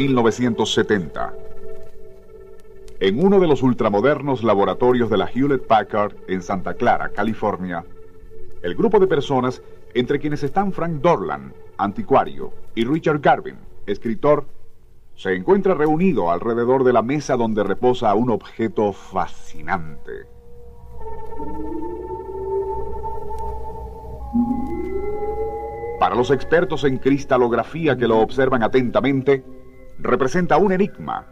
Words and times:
1970. 0.00 1.34
En 3.00 3.22
uno 3.22 3.38
de 3.38 3.46
los 3.46 3.62
ultramodernos 3.62 4.42
laboratorios 4.42 5.10
de 5.10 5.18
la 5.18 5.26
Hewlett 5.26 5.66
Packard 5.66 6.14
en 6.26 6.40
Santa 6.40 6.72
Clara, 6.72 7.10
California, 7.10 7.84
el 8.62 8.74
grupo 8.74 8.98
de 8.98 9.06
personas, 9.06 9.60
entre 9.92 10.18
quienes 10.18 10.42
están 10.42 10.72
Frank 10.72 11.02
Dorland, 11.02 11.52
anticuario, 11.76 12.50
y 12.74 12.86
Richard 12.86 13.20
Garvin, 13.20 13.56
escritor, 13.84 14.46
se 15.16 15.34
encuentra 15.34 15.74
reunido 15.74 16.30
alrededor 16.30 16.82
de 16.82 16.94
la 16.94 17.02
mesa 17.02 17.36
donde 17.36 17.62
reposa 17.62 18.14
un 18.14 18.30
objeto 18.30 18.94
fascinante. 18.94 20.12
Para 25.98 26.14
los 26.14 26.30
expertos 26.30 26.84
en 26.84 26.96
cristalografía 26.96 27.98
que 27.98 28.08
lo 28.08 28.20
observan 28.20 28.62
atentamente, 28.62 29.44
representa 30.02 30.56
un 30.56 30.72
enigma, 30.72 31.26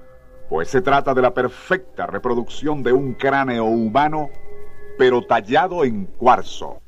pues 0.49 0.69
se 0.69 0.81
trata 0.81 1.15
de 1.15 1.23
la 1.23 1.35
perfecta 1.35 2.07
reproducción 2.07 2.83
de 2.83 2.93
un 2.93 3.15
cráneo 3.15 3.65
humano, 3.65 4.31
pero 4.99 5.23
tallado 5.23 5.85
en 5.85 6.07
cuarzo. 6.07 6.81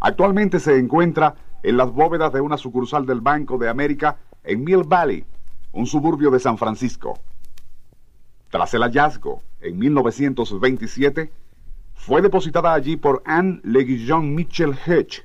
Actualmente 0.00 0.60
se 0.60 0.78
encuentra 0.78 1.34
en 1.62 1.76
las 1.76 1.92
bóvedas 1.92 2.32
de 2.32 2.40
una 2.40 2.56
sucursal 2.56 3.06
del 3.06 3.20
Banco 3.20 3.58
de 3.58 3.68
América 3.68 4.16
en 4.44 4.64
Mill 4.64 4.84
Valley, 4.84 5.24
un 5.72 5.86
suburbio 5.86 6.30
de 6.30 6.40
San 6.40 6.56
Francisco. 6.56 7.18
Tras 8.48 8.74
el 8.74 8.82
hallazgo, 8.82 9.42
en 9.60 9.78
1927, 9.78 11.30
fue 11.94 12.22
depositada 12.22 12.72
allí 12.72 12.96
por 12.96 13.22
Anne 13.26 13.60
Leguillon 13.62 14.34
Mitchell 14.34 14.74
Hedge, 14.86 15.24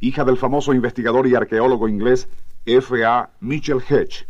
hija 0.00 0.24
del 0.24 0.36
famoso 0.36 0.74
investigador 0.74 1.26
y 1.26 1.34
arqueólogo 1.34 1.88
inglés 1.88 2.28
F. 2.66 3.04
A. 3.04 3.30
Mitchell 3.40 3.80
Hedge, 3.88 4.26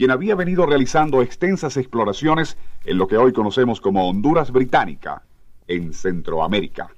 quien 0.00 0.10
había 0.10 0.34
venido 0.34 0.64
realizando 0.64 1.20
extensas 1.20 1.76
exploraciones 1.76 2.56
en 2.86 2.96
lo 2.96 3.06
que 3.06 3.18
hoy 3.18 3.34
conocemos 3.34 3.82
como 3.82 4.08
Honduras 4.08 4.50
Británica, 4.50 5.24
en 5.68 5.92
Centroamérica. 5.92 6.88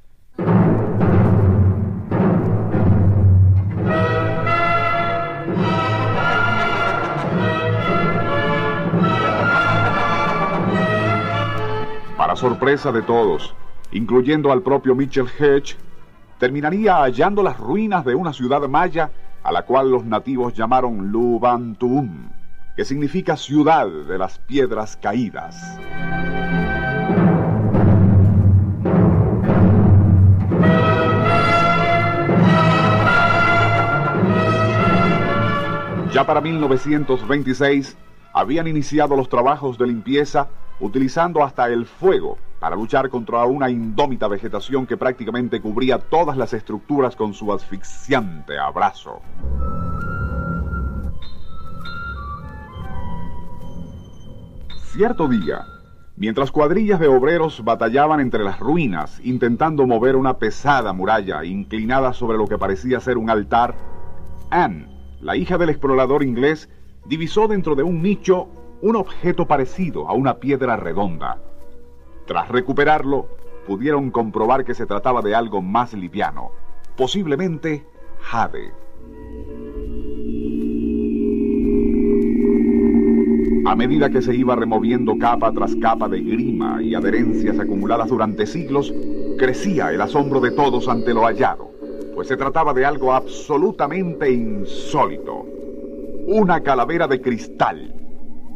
Para 12.17 12.37
sorpresa 12.37 12.93
de 12.93 13.03
todos, 13.03 13.53
incluyendo 13.91 14.53
al 14.53 14.63
propio 14.63 14.95
Mitchell 14.95 15.27
Hedge, 15.27 15.75
terminaría 16.39 16.99
hallando 16.99 17.43
las 17.43 17.59
ruinas 17.59 18.05
de 18.05 18.15
una 18.15 18.33
ciudad 18.33 18.61
maya 18.69 19.11
a 19.43 19.51
la 19.51 19.63
cual 19.63 19.91
los 19.91 20.05
nativos 20.05 20.55
llamaron 20.55 21.11
Lubantum, 21.11 22.42
que 22.77 22.85
significa 22.85 23.37
ciudad 23.37 23.87
de 23.89 24.19
las 24.19 24.39
piedras 24.39 24.97
caídas. 24.97 25.79
Ya 36.13 36.27
para 36.27 36.43
1926 36.43 37.97
habían 38.35 38.69
iniciado 38.69 39.17
los 39.17 39.29
trabajos 39.29 39.79
de 39.79 39.87
limpieza 39.87 40.49
utilizando 40.79 41.43
hasta 41.43 41.69
el 41.69 41.87
fuego 41.87 42.37
para 42.61 42.77
luchar 42.77 43.09
contra 43.09 43.45
una 43.45 43.71
indómita 43.71 44.29
vegetación 44.29 44.87
que 44.87 44.97
prácticamente 44.97 45.61
cubría 45.61 45.99
todas 45.99 46.37
las 46.37 46.53
estructuras 46.53 47.17
con 47.17 47.35
su 47.35 47.53
asfixiante 47.53 48.59
abrazo. 48.59 49.21
Cierto 54.93 55.27
día, 55.27 55.65
mientras 56.17 56.51
cuadrillas 56.53 57.01
de 57.01 57.09
obreros 57.09 57.65
batallaban 57.65 58.21
entre 58.21 58.45
las 58.45 58.61
ruinas 58.61 59.23
intentando 59.25 59.87
mover 59.87 60.17
una 60.17 60.37
pesada 60.37 60.93
muralla 60.93 61.45
inclinada 61.45 62.13
sobre 62.13 62.37
lo 62.37 62.47
que 62.47 62.59
parecía 62.59 63.01
ser 63.01 63.17
un 63.17 63.31
altar, 63.31 63.75
Anne, 64.51 64.89
la 65.23 65.35
hija 65.35 65.57
del 65.57 65.71
explorador 65.71 66.23
inglés, 66.23 66.69
divisó 67.07 67.49
dentro 67.49 67.75
de 67.75 67.83
un 67.85 68.03
nicho 68.03 68.49
un 68.83 68.97
objeto 68.97 69.47
parecido 69.47 70.11
a 70.11 70.13
una 70.13 70.41
piedra 70.41 70.77
redonda. 70.77 71.39
Tras 72.27 72.51
recuperarlo, 72.51 73.29
pudieron 73.67 74.11
comprobar 74.11 74.63
que 74.63 74.75
se 74.75 74.85
trataba 74.85 75.23
de 75.23 75.35
algo 75.35 75.63
más 75.63 75.95
liviano, 75.95 76.51
posiblemente 76.99 77.87
jade. 78.21 78.75
A 83.65 83.77
medida 83.77 84.11
que 84.11 84.21
se 84.21 84.35
iba 84.35 84.57
removiendo 84.57 85.17
capa 85.19 85.53
tras 85.53 85.77
capa 85.77 86.09
de 86.09 86.21
grima 86.21 86.83
y 86.83 86.97
adherencias 86.97 87.61
acumuladas 87.61 88.09
durante 88.09 88.45
siglos, 88.45 88.93
crecía 89.39 89.93
el 89.93 90.01
asombro 90.01 90.41
de 90.41 90.51
todos 90.51 90.89
ante 90.89 91.15
lo 91.15 91.23
hallado, 91.23 91.71
pues 92.15 92.27
se 92.27 92.37
trataba 92.37 92.75
de 92.75 92.85
algo 92.85 93.13
absolutamente 93.13 94.33
insólito. 94.33 95.47
Una 96.27 96.61
calavera 96.61 97.07
de 97.07 97.21
cristal, 97.21 97.95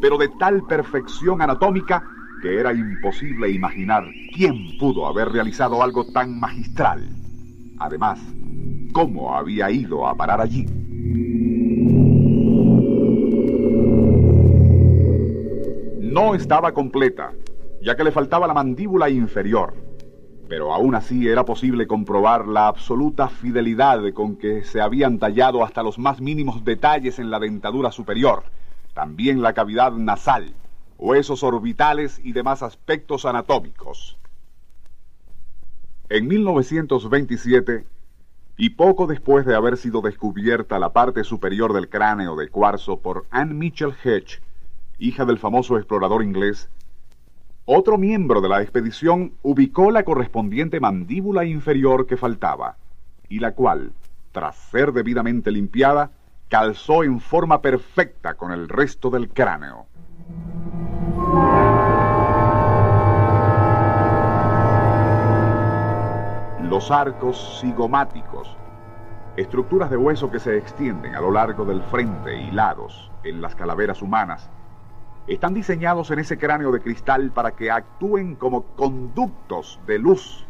pero 0.01 0.19
de 0.19 0.29
tal 0.41 0.65
perfección 0.67 1.41
anatómica 1.41 2.03
que 2.43 2.59
era 2.59 2.75
imposible 2.75 3.51
imaginar 3.51 4.05
quién 4.35 4.77
pudo 4.79 5.07
haber 5.07 5.29
realizado 5.29 5.83
algo 5.83 6.05
tan 6.05 6.39
magistral. 6.39 7.09
Además, 7.79 8.21
cómo 8.93 9.35
había 9.35 9.71
ido 9.71 10.07
a 10.07 10.17
parar 10.17 10.41
allí. 10.41 10.67
No 16.17 16.35
estaba 16.35 16.73
completa, 16.73 17.35
ya 17.83 17.95
que 17.95 18.03
le 18.03 18.11
faltaba 18.11 18.47
la 18.47 18.55
mandíbula 18.55 19.11
inferior, 19.11 19.75
pero 20.49 20.73
aún 20.73 20.95
así 20.95 21.29
era 21.29 21.45
posible 21.45 21.87
comprobar 21.87 22.49
la 22.49 22.69
absoluta 22.69 23.29
fidelidad 23.29 24.01
con 24.15 24.37
que 24.37 24.65
se 24.65 24.81
habían 24.81 25.19
tallado 25.19 25.63
hasta 25.63 25.83
los 25.83 25.99
más 25.99 26.23
mínimos 26.23 26.65
detalles 26.65 27.19
en 27.19 27.31
la 27.31 27.39
dentadura 27.39 27.93
superior, 27.93 28.45
también 28.95 29.43
la 29.43 29.53
cavidad 29.53 29.93
nasal, 29.93 30.55
huesos 30.97 31.43
orbitales 31.43 32.19
y 32.25 32.33
demás 32.33 32.63
aspectos 32.63 33.27
anatómicos. 33.27 34.17
En 36.09 36.29
1927, 36.29 37.85
y 38.57 38.71
poco 38.71 39.07
después 39.07 39.45
de 39.45 39.55
haber 39.55 39.77
sido 39.77 40.01
descubierta 40.01 40.79
la 40.79 40.95
parte 40.95 41.25
superior 41.25 41.75
del 41.75 41.91
cráneo 41.91 42.37
de 42.37 42.49
cuarzo 42.49 43.01
por 43.01 43.27
Anne 43.31 43.53
Mitchell 43.53 43.93
Hedge, 44.03 44.41
hija 44.99 45.25
del 45.25 45.39
famoso 45.39 45.77
explorador 45.77 46.23
inglés, 46.23 46.71
otro 47.65 47.99
miembro 47.99 48.41
de 48.41 48.49
la 48.49 48.63
expedición 48.63 49.33
ubicó 49.43 49.91
la 49.91 50.05
correspondiente 50.05 50.81
mandíbula 50.81 51.45
inferior 51.45 52.07
que 52.07 52.17
faltaba, 52.17 52.77
y 53.29 53.41
la 53.41 53.53
cual, 53.53 53.93
tras 54.33 54.57
ser 54.57 54.93
debidamente 54.93 55.51
limpiada, 55.51 56.13
calzó 56.49 57.03
en 57.03 57.21
forma 57.21 57.61
perfecta 57.61 58.35
con 58.35 58.53
el 58.53 58.69
resto 58.69 59.11
del 59.11 59.29
cráneo. 59.29 59.87
Los 66.63 66.91
arcos 66.91 67.59
cigomáticos, 67.61 68.57
estructuras 69.37 69.91
de 69.91 69.97
hueso 69.97 70.31
que 70.31 70.39
se 70.39 70.57
extienden 70.57 71.15
a 71.15 71.21
lo 71.21 71.31
largo 71.31 71.65
del 71.65 71.83
frente 71.83 72.41
y 72.41 72.51
lados 72.51 73.11
en 73.25 73.41
las 73.41 73.55
calaveras 73.55 74.03
humanas, 74.03 74.51
están 75.35 75.55
diseñados 75.55 76.11
en 76.11 76.21
ese 76.21 76.39
cráneo 76.39 76.71
de 76.71 76.81
cristal 76.81 77.33
para 77.33 77.53
que 77.53 77.71
actúen 77.71 78.37
como 78.37 78.63
conductos 78.77 79.81
de 79.87 79.99
luz, 79.99 80.47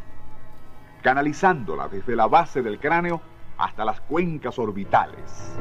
canalizándola 1.02 1.88
desde 1.88 2.14
la 2.14 2.26
base 2.26 2.62
del 2.62 2.78
cráneo 2.78 3.20
hasta 3.56 3.84
las 3.84 4.00
cuencas 4.02 4.58
orbitales. 4.58 5.56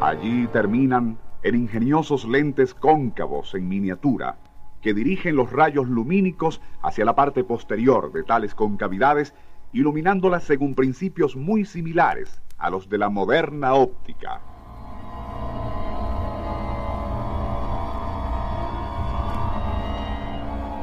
Allí 0.00 0.46
terminan 0.48 1.16
en 1.42 1.54
ingeniosos 1.54 2.24
lentes 2.26 2.74
cóncavos 2.74 3.54
en 3.54 3.68
miniatura 3.68 4.36
que 4.82 4.92
dirigen 4.92 5.36
los 5.36 5.52
rayos 5.52 5.88
lumínicos 5.88 6.60
hacia 6.82 7.04
la 7.04 7.14
parte 7.14 7.44
posterior 7.44 8.12
de 8.12 8.24
tales 8.24 8.54
concavidades 8.54 9.32
iluminándolas 9.72 10.44
según 10.44 10.74
principios 10.74 11.34
muy 11.34 11.64
similares 11.64 12.42
a 12.58 12.70
los 12.70 12.88
de 12.88 12.98
la 12.98 13.08
moderna 13.08 13.74
óptica. 13.74 14.40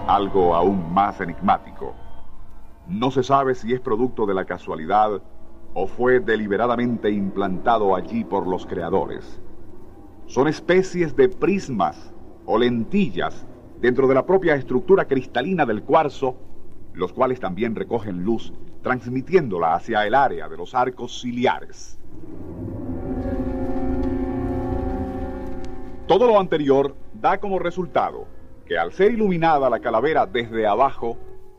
Algo 0.07 0.55
aún 0.55 0.91
más 0.91 1.21
enigmático. 1.21 1.93
No 2.87 3.11
se 3.11 3.21
sabe 3.21 3.53
si 3.53 3.73
es 3.73 3.79
producto 3.79 4.25
de 4.25 4.33
la 4.33 4.45
casualidad 4.45 5.21
o 5.75 5.87
fue 5.87 6.19
deliberadamente 6.19 7.11
implantado 7.11 7.95
allí 7.95 8.23
por 8.23 8.47
los 8.47 8.65
creadores. 8.65 9.39
Son 10.25 10.47
especies 10.47 11.15
de 11.15 11.29
prismas 11.29 12.11
o 12.45 12.57
lentillas 12.57 13.45
dentro 13.79 14.07
de 14.07 14.15
la 14.15 14.25
propia 14.25 14.55
estructura 14.55 15.05
cristalina 15.05 15.65
del 15.65 15.83
cuarzo, 15.83 16.35
los 16.93 17.13
cuales 17.13 17.39
también 17.39 17.75
recogen 17.75 18.23
luz, 18.23 18.51
transmitiéndola 18.81 19.75
hacia 19.75 20.05
el 20.05 20.15
área 20.15 20.47
de 20.47 20.57
los 20.57 20.73
arcos 20.75 21.21
ciliares. 21.21 21.99
Todo 26.07 26.27
lo 26.27 26.39
anterior 26.39 26.95
da 27.13 27.37
como 27.39 27.59
resultado 27.59 28.27
que 28.69 28.77
al 28.77 28.93
ser 28.93 29.11
iluminada 29.11 29.67
la 29.67 29.79
calavera 29.79 30.27
desde 30.27 30.67
abajo, 30.67 31.17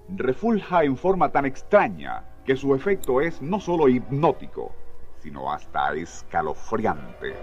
refulja 0.09 0.85
en 0.85 0.97
forma 0.97 1.33
tan 1.33 1.45
extraña 1.45 2.25
que 2.45 2.57
su 2.57 2.73
efecto 2.73 3.21
es 3.21 3.43
no 3.43 3.59
solo 3.59 3.89
hipnótico, 3.89 4.73
sino 5.19 5.53
hasta 5.53 5.93
escalofriante. 5.95 7.35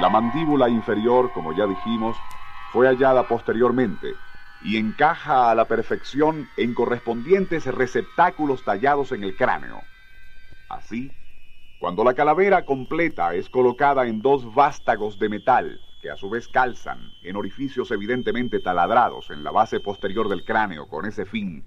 La 0.00 0.08
mandíbula 0.08 0.68
inferior, 0.68 1.32
como 1.32 1.52
ya 1.52 1.66
dijimos, 1.66 2.16
fue 2.72 2.86
hallada 2.86 3.26
posteriormente 3.26 4.14
y 4.62 4.76
encaja 4.76 5.50
a 5.50 5.56
la 5.56 5.64
perfección 5.64 6.48
en 6.56 6.72
correspondientes 6.72 7.66
receptáculos 7.66 8.64
tallados 8.64 9.10
en 9.10 9.24
el 9.24 9.34
cráneo. 9.34 9.82
Así, 10.68 11.10
cuando 11.80 12.04
la 12.04 12.14
calavera 12.14 12.64
completa 12.64 13.34
es 13.34 13.50
colocada 13.50 14.06
en 14.06 14.22
dos 14.22 14.54
vástagos 14.54 15.18
de 15.18 15.28
metal, 15.30 15.80
que 16.00 16.10
a 16.10 16.16
su 16.16 16.30
vez 16.30 16.46
calzan 16.46 17.10
en 17.24 17.34
orificios 17.34 17.90
evidentemente 17.90 18.60
taladrados 18.60 19.30
en 19.30 19.42
la 19.42 19.50
base 19.50 19.80
posterior 19.80 20.28
del 20.28 20.44
cráneo 20.44 20.86
con 20.86 21.06
ese 21.06 21.24
fin, 21.24 21.64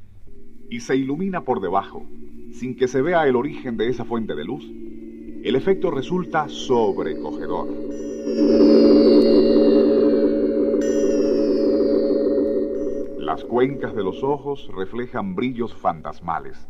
y 0.70 0.80
se 0.80 0.96
ilumina 0.96 1.42
por 1.42 1.60
debajo, 1.60 2.06
sin 2.54 2.78
que 2.78 2.88
se 2.88 3.02
vea 3.02 3.28
el 3.28 3.36
origen 3.36 3.76
de 3.76 3.90
esa 3.90 4.06
fuente 4.06 4.36
de 4.36 4.46
luz, 4.46 4.64
el 5.44 5.56
efecto 5.56 5.90
resulta 5.90 6.48
sobrecogedor. 6.48 7.68
Las 13.18 13.44
cuencas 13.46 13.96
de 13.96 14.04
los 14.04 14.24
ojos 14.24 14.70
reflejan 14.76 15.34
brillos 15.34 15.74
fantasmales. 15.74 16.68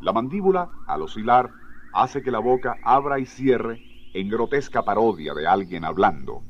La 0.00 0.12
mandíbula, 0.12 0.70
al 0.86 1.02
oscilar, 1.02 1.50
hace 1.92 2.22
que 2.22 2.30
la 2.30 2.38
boca 2.38 2.76
abra 2.84 3.18
y 3.18 3.26
cierre 3.26 3.82
en 4.14 4.28
grotesca 4.28 4.84
parodia 4.84 5.34
de 5.34 5.48
alguien 5.48 5.84
hablando. 5.84 6.42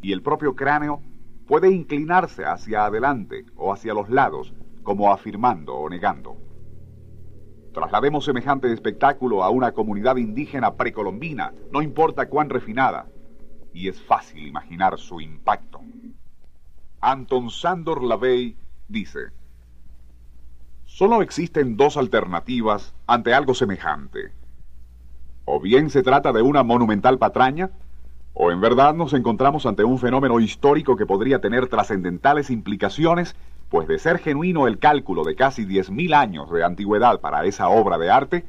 Y 0.00 0.12
el 0.12 0.22
propio 0.22 0.54
cráneo 0.54 1.02
puede 1.46 1.70
inclinarse 1.70 2.44
hacia 2.44 2.86
adelante 2.86 3.44
o 3.54 3.72
hacia 3.72 3.92
los 3.92 4.08
lados, 4.08 4.54
como 4.82 5.12
afirmando 5.12 5.74
o 5.74 5.90
negando. 5.90 6.49
Traslademos 7.72 8.24
semejante 8.24 8.72
espectáculo 8.72 9.44
a 9.44 9.50
una 9.50 9.72
comunidad 9.72 10.16
indígena 10.16 10.74
precolombina, 10.74 11.52
no 11.70 11.82
importa 11.82 12.28
cuán 12.28 12.50
refinada, 12.50 13.06
y 13.72 13.88
es 13.88 14.00
fácil 14.02 14.46
imaginar 14.46 14.98
su 14.98 15.20
impacto. 15.20 15.80
Anton 17.00 17.50
Sandor 17.50 18.02
Lavey 18.02 18.56
dice, 18.88 19.30
Solo 20.84 21.22
existen 21.22 21.76
dos 21.76 21.96
alternativas 21.96 22.92
ante 23.06 23.32
algo 23.32 23.54
semejante. 23.54 24.32
O 25.44 25.60
bien 25.60 25.88
se 25.88 26.02
trata 26.02 26.32
de 26.32 26.42
una 26.42 26.64
monumental 26.64 27.18
patraña, 27.18 27.70
o 28.34 28.50
en 28.50 28.60
verdad 28.60 28.94
nos 28.94 29.12
encontramos 29.14 29.64
ante 29.66 29.84
un 29.84 29.98
fenómeno 29.98 30.40
histórico 30.40 30.96
que 30.96 31.06
podría 31.06 31.40
tener 31.40 31.68
trascendentales 31.68 32.50
implicaciones, 32.50 33.36
pues 33.70 33.88
de 33.88 33.98
ser 33.98 34.18
genuino 34.18 34.66
el 34.66 34.78
cálculo 34.78 35.24
de 35.24 35.34
casi 35.34 35.64
10.000 35.64 36.14
años 36.14 36.50
de 36.50 36.62
antigüedad 36.62 37.20
para 37.20 37.46
esa 37.46 37.70
obra 37.70 37.96
de 37.96 38.10
arte, 38.10 38.44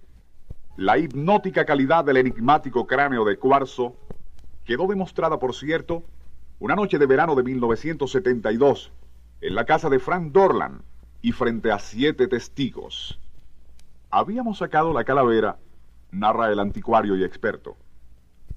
La 0.75 0.97
hipnótica 0.97 1.65
calidad 1.65 2.03
del 2.03 2.17
enigmático 2.17 2.87
cráneo 2.87 3.23
de 3.25 3.37
cuarzo 3.37 3.95
quedó 4.65 4.87
demostrada, 4.87 5.37
por 5.37 5.53
cierto, 5.53 6.03
una 6.59 6.75
noche 6.75 6.97
de 6.97 7.05
verano 7.05 7.35
de 7.35 7.43
1972, 7.43 8.91
en 9.41 9.55
la 9.55 9.65
casa 9.65 9.89
de 9.89 9.99
Frank 9.99 10.31
Dorland 10.31 10.81
y 11.21 11.31
frente 11.31 11.71
a 11.71 11.77
siete 11.77 12.27
testigos. 12.27 13.19
Habíamos 14.09 14.59
sacado 14.59 14.93
la 14.93 15.03
calavera, 15.03 15.57
narra 16.11 16.51
el 16.51 16.59
anticuario 16.59 17.15
y 17.15 17.23
experto, 17.23 17.75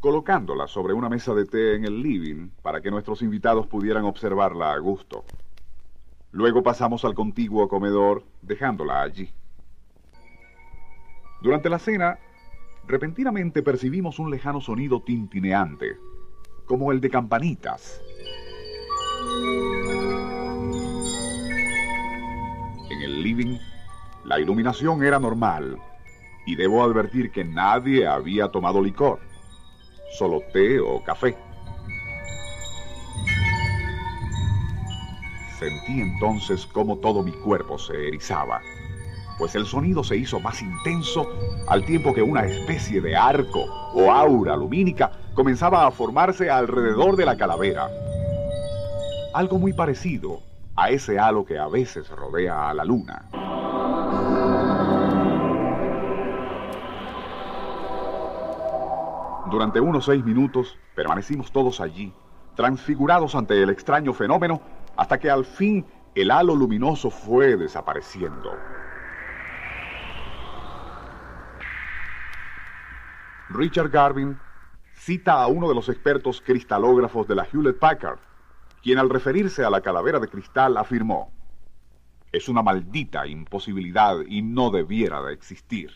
colocándola 0.00 0.68
sobre 0.68 0.94
una 0.94 1.08
mesa 1.08 1.34
de 1.34 1.44
té 1.46 1.74
en 1.74 1.84
el 1.84 2.02
living 2.02 2.48
para 2.62 2.80
que 2.80 2.90
nuestros 2.90 3.22
invitados 3.22 3.66
pudieran 3.66 4.04
observarla 4.04 4.72
a 4.72 4.78
gusto. 4.78 5.24
Luego 6.36 6.62
pasamos 6.62 7.02
al 7.06 7.14
contiguo 7.14 7.66
comedor, 7.66 8.22
dejándola 8.42 9.00
allí. 9.00 9.32
Durante 11.40 11.70
la 11.70 11.78
cena, 11.78 12.18
repentinamente 12.86 13.62
percibimos 13.62 14.18
un 14.18 14.30
lejano 14.30 14.60
sonido 14.60 15.00
tintineante, 15.00 15.96
como 16.66 16.92
el 16.92 17.00
de 17.00 17.08
campanitas. 17.08 18.02
En 22.90 23.00
el 23.00 23.22
living, 23.22 23.56
la 24.26 24.38
iluminación 24.38 25.02
era 25.02 25.18
normal, 25.18 25.78
y 26.44 26.54
debo 26.54 26.82
advertir 26.82 27.30
que 27.30 27.44
nadie 27.44 28.06
había 28.06 28.48
tomado 28.48 28.82
licor, 28.82 29.20
solo 30.18 30.42
té 30.52 30.80
o 30.80 31.02
café. 31.02 31.45
Sentí 35.58 36.00
entonces 36.00 36.66
cómo 36.66 36.98
todo 36.98 37.22
mi 37.22 37.32
cuerpo 37.32 37.78
se 37.78 38.08
erizaba 38.08 38.60
pues 39.38 39.54
el 39.54 39.66
sonido 39.66 40.02
se 40.02 40.16
hizo 40.16 40.40
más 40.40 40.62
intenso 40.62 41.26
al 41.68 41.84
tiempo 41.84 42.14
que 42.14 42.22
una 42.22 42.46
especie 42.46 43.00
de 43.00 43.16
arco 43.16 43.64
o 43.94 44.10
aura 44.10 44.56
lumínica 44.56 45.12
comenzaba 45.34 45.86
a 45.86 45.90
formarse 45.90 46.50
alrededor 46.50 47.16
de 47.16 47.26
la 47.26 47.36
calavera. 47.36 47.90
Algo 49.34 49.58
muy 49.58 49.72
parecido 49.74 50.40
a 50.74 50.90
ese 50.90 51.18
halo 51.18 51.44
que 51.44 51.58
a 51.58 51.68
veces 51.68 52.08
rodea 52.08 52.70
a 52.70 52.74
la 52.74 52.84
luna. 52.84 53.28
Durante 59.50 59.80
unos 59.80 60.06
seis 60.06 60.24
minutos 60.24 60.78
permanecimos 60.94 61.52
todos 61.52 61.80
allí, 61.80 62.12
transfigurados 62.56 63.34
ante 63.34 63.62
el 63.62 63.70
extraño 63.70 64.12
fenómeno, 64.12 64.60
hasta 64.96 65.18
que 65.18 65.30
al 65.30 65.44
fin 65.44 65.86
el 66.14 66.30
halo 66.30 66.54
luminoso 66.54 67.10
fue 67.10 67.56
desapareciendo. 67.56 68.56
Richard 73.50 73.90
Garvin 73.90 74.38
cita 74.94 75.42
a 75.42 75.46
uno 75.46 75.68
de 75.68 75.74
los 75.74 75.88
expertos 75.88 76.40
cristalógrafos 76.40 77.28
de 77.28 77.34
la 77.34 77.44
Hewlett 77.44 77.78
Packard, 77.78 78.18
quien 78.82 78.98
al 78.98 79.10
referirse 79.10 79.64
a 79.64 79.70
la 79.70 79.80
calavera 79.80 80.18
de 80.18 80.28
cristal 80.28 80.76
afirmó, 80.76 81.32
es 82.32 82.48
una 82.48 82.62
maldita 82.62 83.26
imposibilidad 83.26 84.18
y 84.26 84.42
no 84.42 84.70
debiera 84.70 85.22
de 85.22 85.32
existir. 85.32 85.90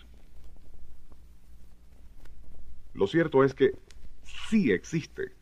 Lo 2.95 3.07
cierto 3.07 3.45
es 3.45 3.54
que 3.54 3.78
sí 4.23 4.73
existe, 4.73 5.33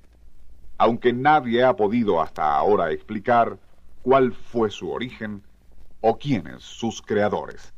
aunque 0.78 1.12
nadie 1.12 1.64
ha 1.64 1.76
podido 1.76 2.20
hasta 2.20 2.54
ahora 2.54 2.92
explicar 2.92 3.58
cuál 4.00 4.32
fue 4.32 4.70
su 4.70 4.90
origen 4.90 5.42
o 6.00 6.16
quiénes 6.18 6.62
sus 6.62 7.02
creadores. 7.02 7.74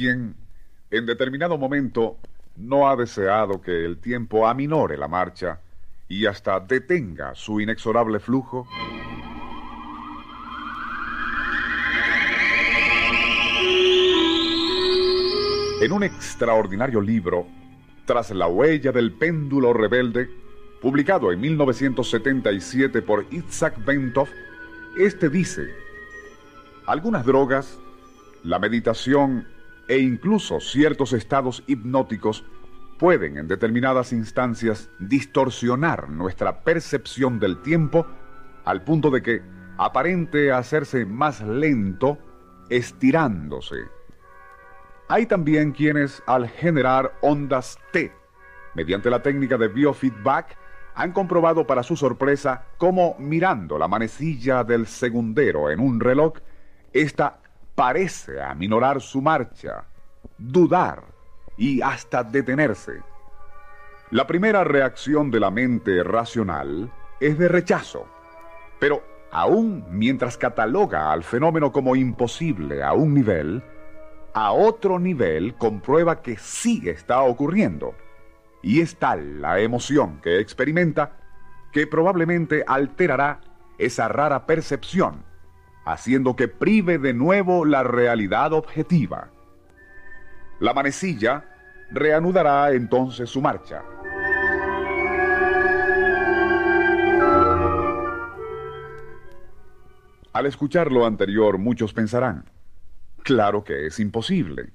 Quien 0.00 0.34
en 0.90 1.04
determinado 1.04 1.58
momento 1.58 2.16
no 2.56 2.88
ha 2.88 2.96
deseado 2.96 3.60
que 3.60 3.84
el 3.84 3.98
tiempo 3.98 4.48
aminore 4.48 4.96
la 4.96 5.08
marcha 5.08 5.60
y 6.08 6.24
hasta 6.24 6.58
detenga 6.58 7.34
su 7.34 7.60
inexorable 7.60 8.18
flujo? 8.18 8.66
En 15.82 15.92
un 15.92 16.02
extraordinario 16.02 17.02
libro, 17.02 17.46
Tras 18.06 18.30
la 18.30 18.48
huella 18.48 18.92
del 18.92 19.12
péndulo 19.12 19.74
rebelde, 19.74 20.30
publicado 20.80 21.30
en 21.30 21.40
1977 21.42 23.02
por 23.02 23.26
Itzhak 23.30 23.84
Bentov, 23.84 24.28
este 24.98 25.28
dice, 25.28 25.68
algunas 26.86 27.26
drogas, 27.26 27.78
la 28.42 28.58
meditación 28.58 29.46
e 29.90 29.98
incluso 29.98 30.60
ciertos 30.60 31.12
estados 31.12 31.64
hipnóticos 31.66 32.44
pueden 32.96 33.38
en 33.38 33.48
determinadas 33.48 34.12
instancias 34.12 34.88
distorsionar 35.00 36.08
nuestra 36.08 36.60
percepción 36.60 37.40
del 37.40 37.60
tiempo 37.60 38.06
al 38.64 38.84
punto 38.84 39.10
de 39.10 39.20
que 39.20 39.42
aparente 39.78 40.52
hacerse 40.52 41.04
más 41.04 41.40
lento 41.40 42.18
estirándose. 42.68 43.88
Hay 45.08 45.26
también 45.26 45.72
quienes 45.72 46.22
al 46.24 46.48
generar 46.48 47.12
ondas 47.20 47.76
T 47.92 48.12
mediante 48.76 49.10
la 49.10 49.24
técnica 49.24 49.58
de 49.58 49.66
biofeedback 49.66 50.56
han 50.94 51.10
comprobado 51.10 51.66
para 51.66 51.82
su 51.82 51.96
sorpresa 51.96 52.66
cómo 52.78 53.16
mirando 53.18 53.76
la 53.76 53.88
manecilla 53.88 54.62
del 54.62 54.86
segundero 54.86 55.68
en 55.68 55.80
un 55.80 55.98
reloj, 55.98 56.34
esta 56.92 57.39
parece 57.80 58.42
aminorar 58.42 59.00
su 59.00 59.22
marcha, 59.22 59.84
dudar 60.36 61.02
y 61.56 61.80
hasta 61.80 62.22
detenerse. 62.22 63.00
La 64.10 64.26
primera 64.26 64.64
reacción 64.64 65.30
de 65.30 65.40
la 65.40 65.50
mente 65.50 66.02
racional 66.04 66.92
es 67.20 67.38
de 67.38 67.48
rechazo, 67.48 68.06
pero 68.78 69.02
aún 69.32 69.86
mientras 69.88 70.36
cataloga 70.36 71.10
al 71.10 71.24
fenómeno 71.24 71.72
como 71.72 71.96
imposible 71.96 72.82
a 72.82 72.92
un 72.92 73.14
nivel, 73.14 73.62
a 74.34 74.52
otro 74.52 74.98
nivel 74.98 75.54
comprueba 75.54 76.20
que 76.20 76.36
sí 76.36 76.82
está 76.86 77.22
ocurriendo. 77.22 77.94
Y 78.62 78.82
es 78.82 78.96
tal 78.96 79.40
la 79.40 79.58
emoción 79.58 80.20
que 80.20 80.38
experimenta 80.38 81.12
que 81.72 81.86
probablemente 81.86 82.62
alterará 82.66 83.40
esa 83.78 84.06
rara 84.08 84.44
percepción 84.44 85.29
haciendo 85.92 86.36
que 86.36 86.48
prive 86.48 86.98
de 86.98 87.14
nuevo 87.14 87.64
la 87.64 87.82
realidad 87.82 88.52
objetiva. 88.52 89.30
La 90.58 90.74
manecilla 90.74 91.44
reanudará 91.90 92.72
entonces 92.72 93.30
su 93.30 93.40
marcha. 93.40 93.82
Al 100.32 100.46
escuchar 100.46 100.92
lo 100.92 101.06
anterior, 101.06 101.58
muchos 101.58 101.92
pensarán, 101.92 102.44
claro 103.22 103.64
que 103.64 103.86
es 103.86 103.98
imposible. 103.98 104.70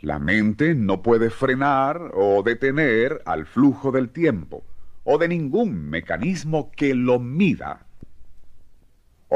La 0.00 0.18
mente 0.18 0.74
no 0.74 1.02
puede 1.02 1.30
frenar 1.30 2.12
o 2.14 2.42
detener 2.42 3.22
al 3.24 3.46
flujo 3.46 3.90
del 3.90 4.10
tiempo 4.10 4.64
o 5.04 5.18
de 5.18 5.28
ningún 5.28 5.88
mecanismo 5.88 6.70
que 6.70 6.94
lo 6.94 7.18
mida 7.18 7.85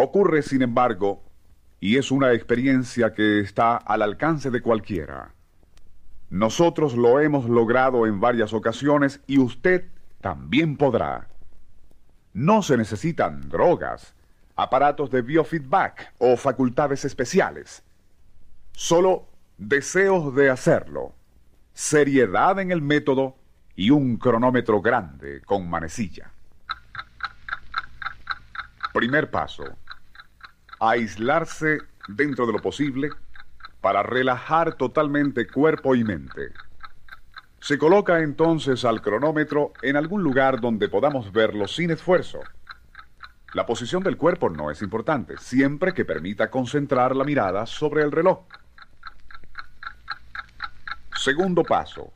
Ocurre, 0.02 0.40
sin 0.40 0.62
embargo, 0.62 1.22
y 1.78 1.98
es 1.98 2.10
una 2.10 2.32
experiencia 2.32 3.12
que 3.12 3.40
está 3.40 3.76
al 3.76 4.00
alcance 4.00 4.50
de 4.50 4.62
cualquiera. 4.62 5.34
Nosotros 6.30 6.94
lo 6.94 7.20
hemos 7.20 7.44
logrado 7.46 8.06
en 8.06 8.18
varias 8.18 8.54
ocasiones 8.54 9.20
y 9.26 9.38
usted 9.38 9.90
también 10.22 10.78
podrá. 10.78 11.28
No 12.32 12.62
se 12.62 12.78
necesitan 12.78 13.50
drogas, 13.50 14.14
aparatos 14.56 15.10
de 15.10 15.20
biofeedback 15.20 16.14
o 16.16 16.38
facultades 16.38 17.04
especiales. 17.04 17.82
Solo 18.72 19.28
deseos 19.58 20.34
de 20.34 20.48
hacerlo, 20.48 21.12
seriedad 21.74 22.58
en 22.58 22.70
el 22.70 22.80
método 22.80 23.36
y 23.76 23.90
un 23.90 24.16
cronómetro 24.16 24.80
grande 24.80 25.42
con 25.42 25.68
manecilla. 25.68 26.32
Primer 28.94 29.30
paso. 29.30 29.64
Aislarse 30.80 31.78
dentro 32.08 32.46
de 32.46 32.52
lo 32.52 32.58
posible 32.58 33.10
para 33.80 34.02
relajar 34.02 34.74
totalmente 34.74 35.46
cuerpo 35.46 35.94
y 35.94 36.04
mente. 36.04 36.52
Se 37.60 37.76
coloca 37.76 38.20
entonces 38.20 38.84
al 38.86 39.02
cronómetro 39.02 39.72
en 39.82 39.96
algún 39.96 40.22
lugar 40.22 40.60
donde 40.60 40.88
podamos 40.88 41.32
verlo 41.32 41.68
sin 41.68 41.90
esfuerzo. 41.90 42.40
La 43.52 43.66
posición 43.66 44.02
del 44.02 44.16
cuerpo 44.16 44.48
no 44.48 44.70
es 44.70 44.80
importante, 44.80 45.36
siempre 45.36 45.92
que 45.92 46.06
permita 46.06 46.50
concentrar 46.50 47.14
la 47.14 47.24
mirada 47.24 47.66
sobre 47.66 48.02
el 48.02 48.12
reloj. 48.12 48.40
Segundo 51.14 51.62
paso. 51.62 52.12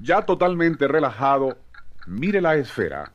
Ya 0.00 0.22
totalmente 0.22 0.88
relajado, 0.88 1.58
mire 2.06 2.40
la 2.40 2.56
esfera 2.56 3.12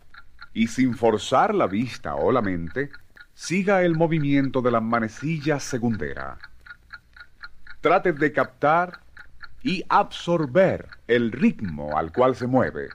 y 0.53 0.67
sin 0.67 0.95
forzar 0.95 1.53
la 1.53 1.67
vista 1.67 2.15
o 2.15 2.31
la 2.31 2.41
mente, 2.41 2.89
siga 3.37 3.83
el 3.83 3.95
movimiento 3.95 4.63
de 4.63 4.71
la 4.71 4.81
manecilla 4.81 5.59
segundera. 5.59 6.39
Trate 7.81 8.11
de 8.11 8.31
captar 8.31 9.01
y 9.61 9.83
absorber 9.89 10.87
el 11.07 11.31
ritmo 11.31 11.99
al 11.99 12.11
cual 12.11 12.35
se 12.35 12.47
mueve, 12.47 12.89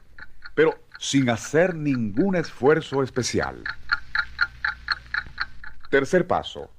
pero 0.57 0.81
sin 0.99 1.31
hacer 1.31 1.77
ningún 1.77 2.35
esfuerzo 2.35 3.05
especial. 3.05 3.63
Tercer 5.91 6.27
paso. 6.27 6.73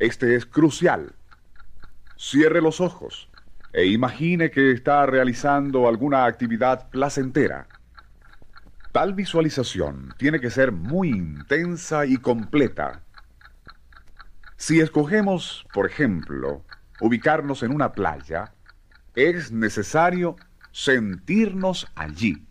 Este 0.00 0.34
es 0.34 0.44
crucial. 0.44 1.14
Cierre 2.16 2.60
los 2.60 2.80
ojos 2.80 3.28
e 3.72 3.86
imagine 3.86 4.50
que 4.50 4.72
está 4.72 5.06
realizando 5.06 5.86
alguna 5.86 6.24
actividad 6.24 6.90
placentera 6.90 7.68
Tal 8.92 9.14
visualización 9.14 10.14
tiene 10.18 10.38
que 10.38 10.50
ser 10.50 10.70
muy 10.70 11.08
intensa 11.08 12.04
y 12.04 12.18
completa. 12.18 13.00
Si 14.58 14.80
escogemos, 14.80 15.66
por 15.72 15.86
ejemplo, 15.86 16.62
ubicarnos 17.00 17.62
en 17.62 17.74
una 17.74 17.92
playa, 17.92 18.52
es 19.14 19.50
necesario 19.50 20.36
sentirnos 20.72 21.90
allí, 21.94 22.46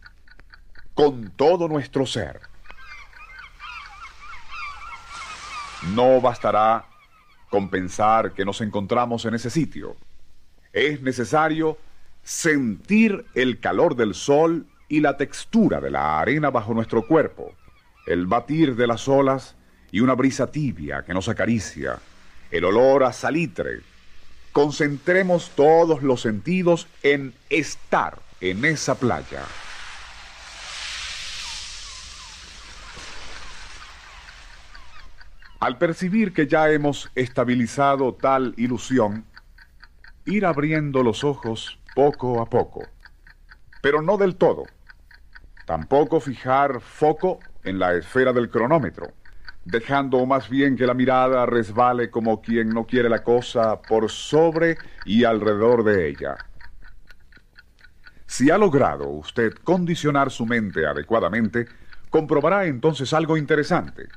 con 0.96 1.30
todo 1.30 1.68
nuestro 1.68 2.08
ser. 2.08 2.40
No 5.94 6.22
bastará 6.22 6.86
con 7.52 7.70
pensar 7.70 8.34
que 8.34 8.46
nos 8.46 8.62
encontramos 8.62 9.26
en 9.26 9.36
ese 9.36 9.52
sitio. 9.52 9.96
Es 10.74 11.02
necesario 11.02 11.78
sentir 12.24 13.28
el 13.36 13.60
calor 13.60 13.96
del 13.96 14.16
sol 14.16 14.68
y 14.92 15.00
la 15.00 15.16
textura 15.16 15.80
de 15.80 15.90
la 15.90 16.20
arena 16.20 16.50
bajo 16.50 16.74
nuestro 16.74 17.08
cuerpo, 17.08 17.54
el 18.06 18.26
batir 18.26 18.76
de 18.76 18.88
las 18.88 19.08
olas 19.08 19.56
y 19.90 20.02
una 20.02 20.16
brisa 20.16 20.52
tibia 20.52 21.04
que 21.06 21.14
nos 21.14 21.30
acaricia, 21.30 21.98
el 22.52 22.66
olor 22.66 23.06
a 23.06 23.14
salitre. 23.14 23.80
Concentremos 24.52 25.52
todos 25.56 26.04
los 26.04 26.20
sentidos 26.20 26.90
en 27.04 27.34
estar 27.50 28.20
en 28.42 28.66
esa 28.66 28.96
playa. 28.96 29.46
Al 35.62 35.78
percibir 35.78 36.34
que 36.34 36.48
ya 36.48 36.70
hemos 36.70 37.10
estabilizado 37.16 38.14
tal 38.14 38.54
ilusión, 38.58 39.24
ir 40.26 40.46
abriendo 40.46 41.02
los 41.02 41.24
ojos 41.24 41.80
poco 41.96 42.42
a 42.42 42.46
poco, 42.50 42.84
pero 43.82 44.02
no 44.02 44.18
del 44.18 44.36
todo. 44.36 44.66
Tampoco 45.72 46.20
fijar 46.20 46.82
foco 46.82 47.40
en 47.64 47.80
la 47.80 47.94
esfera 47.94 48.34
del 48.34 48.50
cronómetro, 48.50 49.14
dejando 49.64 50.26
más 50.26 50.50
bien 50.50 50.76
que 50.76 50.86
la 50.86 50.94
mirada 50.94 51.46
resbale 51.46 52.12
como 52.12 52.42
quien 52.42 52.74
no 52.74 52.86
quiere 52.86 53.08
la 53.08 53.24
cosa 53.24 53.82
por 53.84 54.12
sobre 54.12 54.80
y 55.06 55.24
alrededor 55.24 55.86
de 55.86 56.10
ella. 56.10 56.40
Si 58.26 58.52
ha 58.52 58.58
logrado 58.58 59.08
usted 59.08 59.56
condicionar 59.64 60.30
su 60.30 60.46
mente 60.46 60.86
adecuadamente, 60.86 61.70
comprobará 62.10 62.66
entonces 62.66 63.14
algo 63.14 63.38
interesante. 63.38 64.10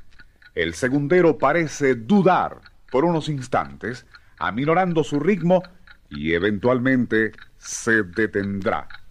El 0.57 0.75
segundero 0.75 1.39
parece 1.39 1.95
dudar 1.95 2.63
por 2.91 3.05
unos 3.05 3.29
instantes, 3.29 4.07
aminorando 4.41 5.05
su 5.05 5.21
ritmo 5.21 5.73
y 6.09 6.35
eventualmente 6.35 7.39
se 7.59 8.03
detendrá. 8.03 9.04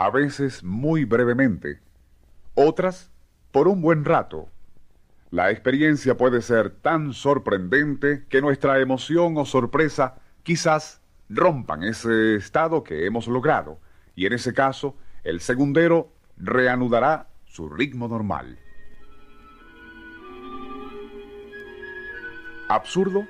A 0.00 0.08
veces 0.08 0.64
muy 0.64 1.04
brevemente, 1.04 1.78
otras 2.54 3.12
por 3.52 3.68
un 3.68 3.82
buen 3.82 4.06
rato 4.06 4.48
la 5.30 5.50
experiencia 5.50 6.16
puede 6.16 6.40
ser 6.40 6.70
tan 6.70 7.12
sorprendente 7.12 8.24
que 8.30 8.40
nuestra 8.40 8.80
emoción 8.80 9.36
o 9.36 9.44
sorpresa 9.44 10.14
quizás 10.42 11.02
rompan 11.28 11.82
ese 11.82 12.36
estado 12.36 12.82
que 12.82 13.04
hemos 13.04 13.28
logrado, 13.28 13.78
y 14.16 14.24
en 14.24 14.32
ese 14.32 14.54
caso 14.54 14.96
el 15.22 15.40
segundero 15.40 16.10
reanudará 16.38 17.28
su 17.44 17.68
ritmo 17.68 18.08
normal. 18.08 18.58
¿Absurdo? 22.70 23.26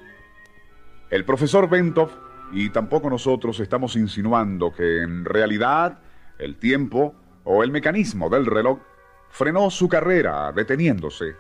El 1.11 1.25
profesor 1.25 1.69
Bentov 1.69 2.11
y 2.53 2.71
tampoco 2.71 3.11
nosotros 3.11 3.59
estamos 3.59 3.97
insinuando 3.97 4.73
que 4.73 5.03
en 5.03 5.25
realidad 5.25 5.99
el 6.41 6.57
tiempo 6.57 7.15
o 7.45 7.63
el 7.63 7.71
mecanismo 7.71 8.29
del 8.29 8.47
reloj 8.47 8.79
frenó 9.29 9.71
su 9.71 9.89
carrera 9.89 10.53
deteniéndose 10.53 11.37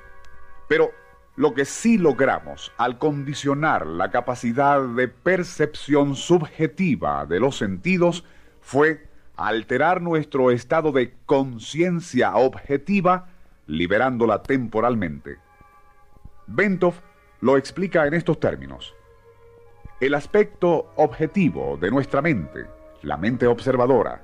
pero 0.70 0.92
lo 1.34 1.52
que 1.52 1.64
sí 1.64 1.98
logramos 1.98 2.70
al 2.76 2.96
condicionar 2.98 3.88
la 3.88 4.12
capacidad 4.12 4.80
de 4.80 5.08
percepción 5.08 6.14
subjetiva 6.14 7.26
de 7.26 7.40
los 7.40 7.56
sentidos 7.56 8.24
fue 8.60 9.08
alterar 9.34 10.00
nuestro 10.00 10.52
estado 10.52 10.92
de 10.92 11.12
conciencia 11.26 12.36
objetiva, 12.36 13.30
liberándola 13.66 14.44
temporalmente. 14.44 15.38
Bentov 16.46 16.94
lo 17.40 17.56
explica 17.56 18.06
en 18.06 18.14
estos 18.14 18.38
términos. 18.38 18.94
El 19.98 20.14
aspecto 20.14 20.92
objetivo 20.94 21.78
de 21.78 21.90
nuestra 21.90 22.22
mente, 22.22 22.66
la 23.02 23.16
mente 23.16 23.48
observadora, 23.48 24.22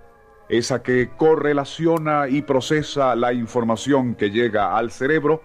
esa 0.49 0.83
que 0.83 1.11
correlaciona 1.17 2.29
y 2.29 2.43
procesa 2.43 3.17
la 3.17 3.33
información 3.33 4.15
que 4.15 4.31
llega 4.31 4.77
al 4.77 4.91
cerebro, 4.91 5.43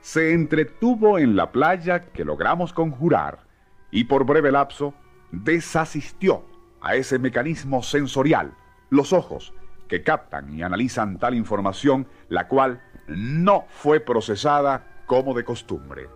se 0.00 0.32
entretuvo 0.32 1.18
en 1.18 1.36
la 1.36 1.52
playa 1.52 2.00
que 2.00 2.24
logramos 2.24 2.72
conjurar 2.72 3.46
y 3.90 4.04
por 4.04 4.24
breve 4.24 4.50
lapso 4.50 4.94
desasistió 5.30 6.44
a 6.80 6.94
ese 6.94 7.18
mecanismo 7.18 7.82
sensorial, 7.82 8.54
los 8.88 9.12
ojos, 9.12 9.52
que 9.88 10.02
captan 10.02 10.54
y 10.54 10.62
analizan 10.62 11.18
tal 11.18 11.34
información, 11.34 12.06
la 12.28 12.48
cual 12.48 12.80
no 13.08 13.66
fue 13.68 14.00
procesada 14.00 15.02
como 15.06 15.34
de 15.34 15.44
costumbre. 15.44 16.08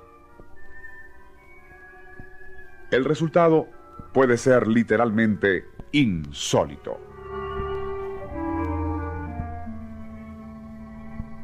El 2.90 3.04
resultado 3.04 3.68
puede 4.12 4.36
ser 4.38 4.68
literalmente 4.68 5.64
insólito. 5.90 7.13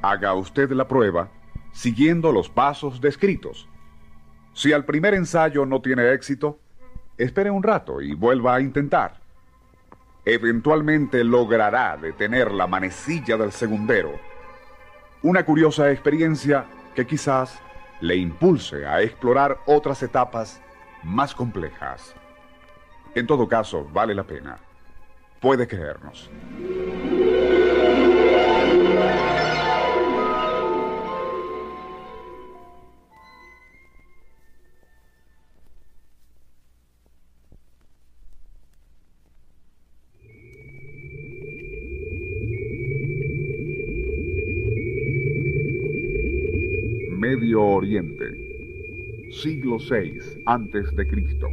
Haga 0.03 0.35
usted 0.35 0.71
la 0.73 0.89
prueba 0.89 1.29
siguiendo 1.73 2.33
los 2.33 2.49
pasos 2.49 3.01
descritos. 3.01 3.69
Si 4.55 4.73
al 4.73 4.85
primer 4.85 5.15
ensayo 5.15 5.67
no 5.67 5.81
tiene 5.81 6.13
éxito, 6.13 6.59
espere 7.17 7.51
un 7.51 7.63
rato 7.63 8.01
y 8.01 8.15
vuelva 8.15 8.57
a 8.57 8.61
intentar. 8.61 9.21
Eventualmente 10.25 11.25
logrará 11.25 11.97
detener 11.97 12.51
la 12.51 12.67
manecilla 12.67 13.37
del 13.37 13.53
segundero. 13.53 14.19
Una 15.23 15.45
curiosa 15.45 15.91
experiencia 15.91 16.67
que 16.95 17.07
quizás 17.07 17.61
le 18.01 18.17
impulse 18.17 18.87
a 18.87 19.03
explorar 19.03 19.59
otras 19.67 20.03
etapas 20.03 20.61
más 21.03 21.35
complejas. 21.35 22.15
En 23.15 23.27
todo 23.27 23.49
caso, 23.49 23.89
vale 23.93 24.15
la 24.15 24.25
pena. 24.25 24.59
Puede 25.41 25.67
creernos. 25.67 26.31
Medio 47.41 47.63
Oriente, 47.63 49.31
siglo 49.33 49.79
VI 49.79 50.19
Cristo. 51.09 51.49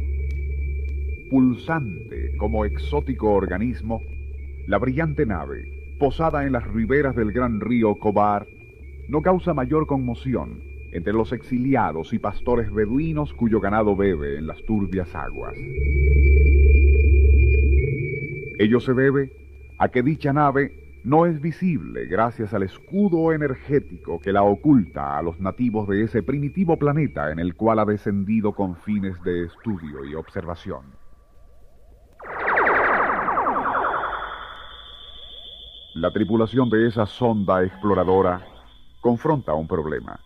Pulsante 1.30 2.36
como 2.36 2.66
exótico 2.66 3.32
organismo, 3.32 4.02
la 4.66 4.76
brillante 4.76 5.24
nave, 5.24 5.96
posada 5.98 6.44
en 6.44 6.52
las 6.52 6.66
riberas 6.66 7.16
del 7.16 7.32
gran 7.32 7.58
río 7.62 7.94
Cobar, 7.94 8.46
no 9.08 9.22
causa 9.22 9.54
mayor 9.54 9.86
conmoción 9.86 10.62
entre 10.92 11.14
los 11.14 11.32
exiliados 11.32 12.12
y 12.12 12.18
pastores 12.18 12.70
beduinos 12.70 13.32
cuyo 13.32 13.58
ganado 13.58 13.96
bebe 13.96 14.36
en 14.36 14.46
las 14.46 14.62
turbias 14.66 15.14
aguas. 15.14 15.54
Ello 18.58 18.80
se 18.80 18.92
debe 18.92 19.32
a 19.78 19.88
que 19.88 20.02
dicha 20.02 20.34
nave 20.34 20.87
no 21.04 21.26
es 21.26 21.40
visible 21.40 22.06
gracias 22.06 22.52
al 22.54 22.64
escudo 22.64 23.32
energético 23.32 24.18
que 24.20 24.32
la 24.32 24.42
oculta 24.42 25.16
a 25.16 25.22
los 25.22 25.38
nativos 25.40 25.88
de 25.88 26.02
ese 26.02 26.22
primitivo 26.22 26.76
planeta 26.78 27.30
en 27.30 27.38
el 27.38 27.54
cual 27.54 27.78
ha 27.78 27.84
descendido 27.84 28.52
con 28.52 28.76
fines 28.76 29.22
de 29.22 29.44
estudio 29.44 30.04
y 30.04 30.14
observación. 30.14 30.82
La 35.94 36.12
tripulación 36.12 36.70
de 36.70 36.86
esa 36.86 37.06
sonda 37.06 37.64
exploradora 37.64 38.44
confronta 39.00 39.54
un 39.54 39.66
problema. 39.66 40.20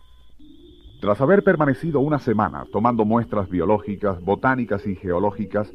Tras 1.00 1.20
haber 1.20 1.42
permanecido 1.42 2.00
una 2.00 2.18
semana 2.18 2.64
tomando 2.72 3.04
muestras 3.04 3.48
biológicas, 3.48 4.20
botánicas 4.20 4.86
y 4.86 4.96
geológicas, 4.96 5.72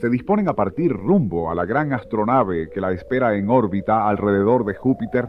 se 0.00 0.10
disponen 0.10 0.48
a 0.48 0.54
partir 0.54 0.92
rumbo 0.92 1.50
a 1.50 1.54
la 1.54 1.64
gran 1.64 1.92
astronave 1.92 2.68
que 2.70 2.80
la 2.80 2.92
espera 2.92 3.34
en 3.34 3.48
órbita 3.48 4.08
alrededor 4.08 4.64
de 4.64 4.74
Júpiter, 4.74 5.28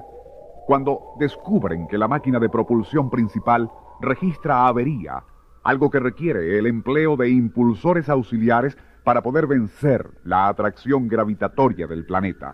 cuando 0.65 1.13
descubren 1.19 1.87
que 1.87 1.97
la 1.97 2.07
máquina 2.07 2.39
de 2.39 2.49
propulsión 2.49 3.09
principal 3.09 3.71
registra 4.01 4.67
avería, 4.67 5.23
algo 5.63 5.89
que 5.89 5.99
requiere 5.99 6.57
el 6.57 6.67
empleo 6.67 7.15
de 7.15 7.29
impulsores 7.29 8.09
auxiliares 8.09 8.77
para 9.03 9.21
poder 9.21 9.47
vencer 9.47 10.09
la 10.25 10.49
atracción 10.49 11.07
gravitatoria 11.07 11.87
del 11.87 12.05
planeta. 12.05 12.53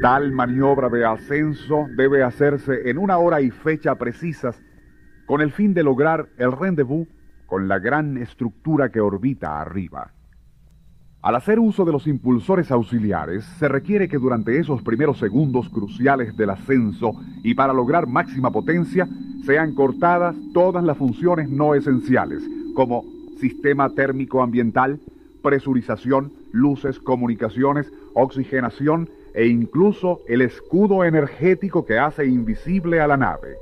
Tal 0.00 0.32
maniobra 0.32 0.88
de 0.88 1.04
ascenso 1.04 1.88
debe 1.90 2.22
hacerse 2.22 2.88
en 2.88 2.98
una 2.98 3.18
hora 3.18 3.40
y 3.40 3.50
fecha 3.50 3.96
precisas 3.96 4.62
con 5.26 5.42
el 5.42 5.52
fin 5.52 5.74
de 5.74 5.82
lograr 5.82 6.28
el 6.38 6.52
rendezvous 6.52 7.06
con 7.48 7.66
la 7.66 7.78
gran 7.78 8.18
estructura 8.18 8.90
que 8.90 9.00
orbita 9.00 9.60
arriba. 9.60 10.12
Al 11.22 11.34
hacer 11.34 11.58
uso 11.58 11.84
de 11.84 11.92
los 11.92 12.06
impulsores 12.06 12.70
auxiliares, 12.70 13.44
se 13.58 13.66
requiere 13.68 14.06
que 14.06 14.18
durante 14.18 14.58
esos 14.60 14.82
primeros 14.82 15.18
segundos 15.18 15.68
cruciales 15.70 16.36
del 16.36 16.50
ascenso 16.50 17.14
y 17.42 17.54
para 17.54 17.72
lograr 17.72 18.06
máxima 18.06 18.52
potencia, 18.52 19.08
sean 19.46 19.74
cortadas 19.74 20.36
todas 20.52 20.84
las 20.84 20.98
funciones 20.98 21.48
no 21.48 21.74
esenciales, 21.74 22.42
como 22.74 23.02
sistema 23.40 23.88
térmico 23.88 24.42
ambiental, 24.42 25.00
presurización, 25.42 26.30
luces, 26.52 26.98
comunicaciones, 26.98 27.90
oxigenación 28.14 29.08
e 29.34 29.46
incluso 29.46 30.20
el 30.28 30.42
escudo 30.42 31.02
energético 31.02 31.86
que 31.86 31.98
hace 31.98 32.26
invisible 32.26 33.00
a 33.00 33.06
la 33.06 33.16
nave. 33.16 33.56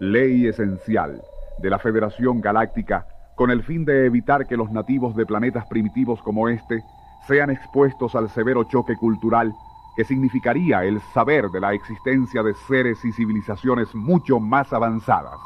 Ley 0.00 0.46
esencial 0.46 1.22
de 1.58 1.70
la 1.70 1.78
Federación 1.78 2.40
Galáctica 2.40 3.06
con 3.36 3.50
el 3.50 3.62
fin 3.62 3.84
de 3.84 4.06
evitar 4.06 4.46
que 4.46 4.56
los 4.56 4.70
nativos 4.70 5.14
de 5.14 5.26
planetas 5.26 5.66
primitivos 5.66 6.22
como 6.22 6.48
este 6.48 6.82
sean 7.26 7.50
expuestos 7.50 8.14
al 8.14 8.28
severo 8.30 8.64
choque 8.64 8.96
cultural 8.96 9.52
que 9.96 10.04
significaría 10.04 10.84
el 10.84 11.00
saber 11.14 11.48
de 11.50 11.60
la 11.60 11.72
existencia 11.72 12.42
de 12.42 12.54
seres 12.68 13.02
y 13.04 13.12
civilizaciones 13.12 13.94
mucho 13.94 14.38
más 14.38 14.72
avanzadas. 14.72 15.38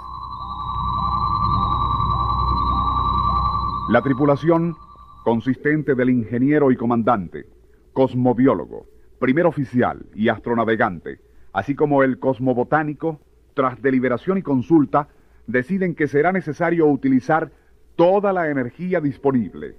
La 3.90 4.02
tripulación, 4.02 4.76
consistente 5.24 5.94
del 5.94 6.10
ingeniero 6.10 6.70
y 6.70 6.76
comandante, 6.76 7.46
cosmobiólogo, 7.92 8.86
primer 9.18 9.46
oficial 9.46 10.06
y 10.14 10.28
astronavegante, 10.28 11.20
así 11.52 11.74
como 11.74 12.02
el 12.02 12.18
cosmobotánico, 12.18 13.20
tras 13.54 13.80
deliberación 13.82 14.38
y 14.38 14.42
consulta, 14.42 15.08
deciden 15.46 15.94
que 15.94 16.08
será 16.08 16.32
necesario 16.32 16.86
utilizar 16.86 17.50
toda 17.96 18.32
la 18.32 18.48
energía 18.48 19.00
disponible. 19.00 19.76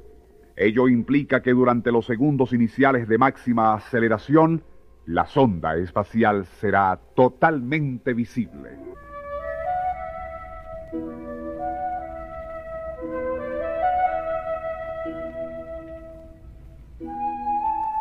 Ello 0.56 0.88
implica 0.88 1.42
que 1.42 1.52
durante 1.52 1.92
los 1.92 2.06
segundos 2.06 2.54
iniciales 2.54 3.08
de 3.08 3.18
máxima 3.18 3.74
aceleración, 3.74 4.64
la 5.06 5.26
sonda 5.26 5.76
espacial 5.76 6.46
será 6.46 7.00
totalmente 7.16 8.14
visible. 8.14 8.70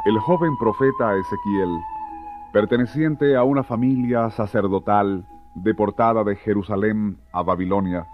El 0.07 0.19
joven 0.19 0.57
profeta 0.59 1.15
Ezequiel, 1.17 1.79
perteneciente 2.53 3.37
a 3.37 3.45
una 3.45 3.63
familia 3.63 4.31
sacerdotal 4.31 5.25
deportada 5.55 6.25
de 6.25 6.37
Jerusalén 6.37 7.19
a 7.33 7.43
Babilonia, 7.43 8.07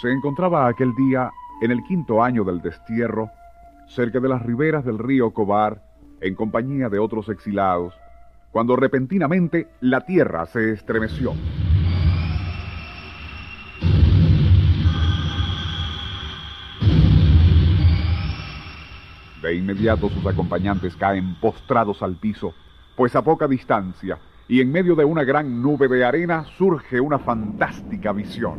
se 0.00 0.12
encontraba 0.12 0.68
aquel 0.68 0.94
día 0.94 1.30
en 1.60 1.72
el 1.72 1.82
quinto 1.82 2.22
año 2.22 2.44
del 2.44 2.60
destierro, 2.60 3.30
cerca 3.88 4.20
de 4.20 4.28
las 4.28 4.42
riberas 4.42 4.84
del 4.84 4.98
río 4.98 5.32
Cobar, 5.32 5.82
en 6.20 6.34
compañía 6.34 6.88
de 6.88 6.98
otros 6.98 7.28
exilados, 7.28 7.94
cuando 8.52 8.76
repentinamente 8.76 9.68
la 9.80 10.02
tierra 10.02 10.46
se 10.46 10.72
estremeció. 10.72 11.34
De 19.42 19.54
inmediato 19.54 20.08
sus 20.10 20.26
acompañantes 20.26 20.96
caen 20.96 21.36
postrados 21.40 22.02
al 22.02 22.16
piso, 22.16 22.54
pues 22.96 23.14
a 23.16 23.22
poca 23.22 23.46
distancia 23.46 24.18
y 24.48 24.62
en 24.62 24.72
medio 24.72 24.96
de 24.96 25.04
una 25.04 25.24
gran 25.24 25.62
nube 25.62 25.88
de 25.88 26.04
arena 26.04 26.44
surge 26.56 27.00
una 27.00 27.18
fantástica 27.18 28.12
visión. 28.12 28.54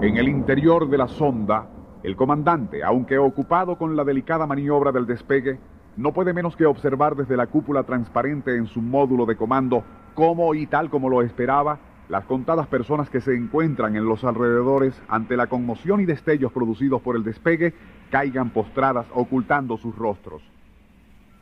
En 0.00 0.16
el 0.16 0.28
interior 0.28 0.88
de 0.88 0.96
la 0.96 1.08
sonda, 1.08 1.68
el 2.02 2.16
comandante, 2.16 2.82
aunque 2.82 3.18
ocupado 3.18 3.76
con 3.76 3.96
la 3.96 4.04
delicada 4.04 4.46
maniobra 4.46 4.92
del 4.92 5.06
despegue, 5.06 5.58
no 5.96 6.12
puede 6.12 6.32
menos 6.32 6.56
que 6.56 6.64
observar 6.64 7.14
desde 7.14 7.36
la 7.36 7.48
cúpula 7.48 7.82
transparente 7.82 8.56
en 8.56 8.66
su 8.66 8.80
módulo 8.80 9.26
de 9.26 9.36
comando 9.36 9.84
cómo 10.14 10.54
y 10.54 10.66
tal 10.66 10.88
como 10.88 11.10
lo 11.10 11.20
esperaba, 11.20 11.80
las 12.08 12.24
contadas 12.24 12.66
personas 12.68 13.10
que 13.10 13.20
se 13.20 13.34
encuentran 13.34 13.94
en 13.96 14.06
los 14.06 14.24
alrededores 14.24 14.98
ante 15.08 15.36
la 15.36 15.48
conmoción 15.48 16.00
y 16.00 16.06
destellos 16.06 16.52
producidos 16.52 17.02
por 17.02 17.16
el 17.16 17.24
despegue 17.24 17.74
caigan 18.10 18.50
postradas 18.50 19.06
ocultando 19.14 19.76
sus 19.76 19.94
rostros. 19.94 20.42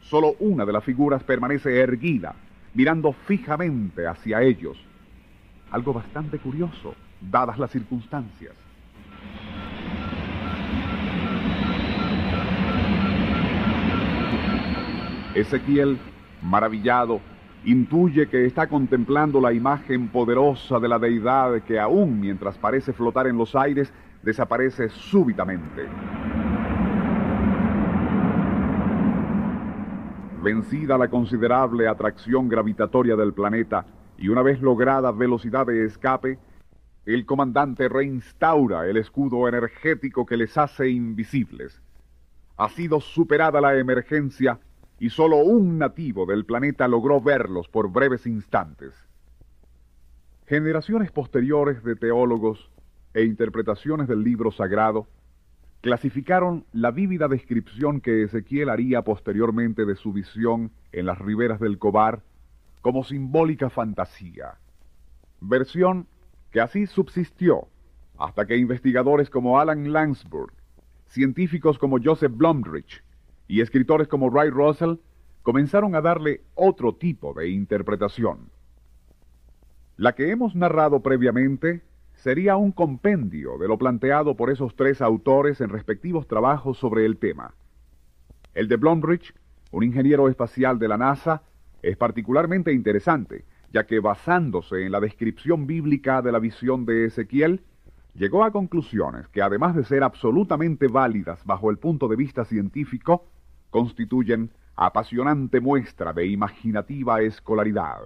Solo 0.00 0.34
una 0.38 0.64
de 0.64 0.72
las 0.72 0.84
figuras 0.84 1.22
permanece 1.24 1.80
erguida, 1.80 2.34
mirando 2.74 3.12
fijamente 3.12 4.06
hacia 4.06 4.42
ellos. 4.42 4.76
Algo 5.70 5.92
bastante 5.92 6.38
curioso, 6.38 6.94
dadas 7.20 7.58
las 7.58 7.70
circunstancias. 7.70 8.54
Ezequiel, 15.34 15.98
maravillado, 16.42 17.20
intuye 17.64 18.28
que 18.28 18.46
está 18.46 18.68
contemplando 18.68 19.40
la 19.40 19.52
imagen 19.52 20.08
poderosa 20.08 20.78
de 20.78 20.88
la 20.88 20.98
deidad 20.98 21.62
que 21.62 21.80
aún 21.80 22.20
mientras 22.20 22.56
parece 22.56 22.92
flotar 22.92 23.26
en 23.26 23.36
los 23.36 23.54
aires, 23.54 23.92
desaparece 24.22 24.88
súbitamente. 24.88 25.86
Vencida 30.46 30.96
la 30.96 31.08
considerable 31.08 31.88
atracción 31.88 32.48
gravitatoria 32.48 33.16
del 33.16 33.32
planeta 33.32 33.84
y 34.16 34.28
una 34.28 34.42
vez 34.42 34.62
lograda 34.62 35.10
velocidad 35.10 35.66
de 35.66 35.84
escape, 35.84 36.38
el 37.04 37.26
comandante 37.26 37.88
reinstaura 37.88 38.86
el 38.86 38.96
escudo 38.96 39.48
energético 39.48 40.24
que 40.24 40.36
les 40.36 40.56
hace 40.56 40.88
invisibles. 40.88 41.82
Ha 42.58 42.68
sido 42.68 43.00
superada 43.00 43.60
la 43.60 43.76
emergencia 43.76 44.60
y 45.00 45.10
solo 45.10 45.38
un 45.38 45.78
nativo 45.78 46.26
del 46.26 46.44
planeta 46.44 46.86
logró 46.86 47.20
verlos 47.20 47.66
por 47.66 47.90
breves 47.90 48.24
instantes. 48.24 48.94
Generaciones 50.46 51.10
posteriores 51.10 51.82
de 51.82 51.96
teólogos 51.96 52.70
e 53.14 53.24
interpretaciones 53.24 54.06
del 54.06 54.22
libro 54.22 54.52
sagrado 54.52 55.08
clasificaron 55.80 56.64
la 56.72 56.90
vívida 56.90 57.28
descripción 57.28 58.00
que 58.00 58.24
Ezequiel 58.24 58.68
haría 58.68 59.02
posteriormente 59.02 59.84
de 59.84 59.96
su 59.96 60.12
visión 60.12 60.72
en 60.92 61.06
las 61.06 61.18
riberas 61.18 61.60
del 61.60 61.78
Cobar 61.78 62.22
como 62.80 63.04
simbólica 63.04 63.70
fantasía, 63.70 64.58
versión 65.40 66.06
que 66.50 66.60
así 66.60 66.86
subsistió 66.86 67.68
hasta 68.18 68.46
que 68.46 68.56
investigadores 68.56 69.30
como 69.30 69.60
Alan 69.60 69.92
Langsburg, 69.92 70.52
científicos 71.06 71.78
como 71.78 71.98
Joseph 72.02 72.32
Blomrich 72.34 73.02
y 73.48 73.60
escritores 73.60 74.08
como 74.08 74.30
Ray 74.30 74.50
Russell 74.50 74.96
comenzaron 75.42 75.94
a 75.94 76.00
darle 76.00 76.42
otro 76.54 76.94
tipo 76.94 77.34
de 77.34 77.50
interpretación. 77.50 78.50
La 79.96 80.14
que 80.14 80.30
hemos 80.30 80.54
narrado 80.54 81.00
previamente 81.00 81.82
sería 82.16 82.56
un 82.56 82.72
compendio 82.72 83.58
de 83.58 83.68
lo 83.68 83.78
planteado 83.78 84.36
por 84.36 84.50
esos 84.50 84.74
tres 84.74 85.00
autores 85.00 85.60
en 85.60 85.68
respectivos 85.68 86.26
trabajos 86.26 86.78
sobre 86.78 87.06
el 87.06 87.18
tema. 87.18 87.54
El 88.54 88.68
de 88.68 88.76
Blomrich, 88.76 89.34
un 89.70 89.84
ingeniero 89.84 90.28
espacial 90.28 90.78
de 90.78 90.88
la 90.88 90.96
NASA, 90.96 91.42
es 91.82 91.96
particularmente 91.96 92.72
interesante, 92.72 93.44
ya 93.72 93.86
que 93.86 94.00
basándose 94.00 94.84
en 94.84 94.92
la 94.92 95.00
descripción 95.00 95.66
bíblica 95.66 96.22
de 96.22 96.32
la 96.32 96.38
visión 96.38 96.86
de 96.86 97.06
Ezequiel, 97.06 97.62
llegó 98.14 98.44
a 98.44 98.50
conclusiones 98.50 99.28
que 99.28 99.42
además 99.42 99.76
de 99.76 99.84
ser 99.84 100.02
absolutamente 100.02 100.88
válidas 100.88 101.44
bajo 101.44 101.70
el 101.70 101.78
punto 101.78 102.08
de 102.08 102.16
vista 102.16 102.44
científico, 102.44 103.26
constituyen 103.70 104.50
apasionante 104.74 105.60
muestra 105.60 106.12
de 106.12 106.26
imaginativa 106.26 107.20
escolaridad. 107.20 108.00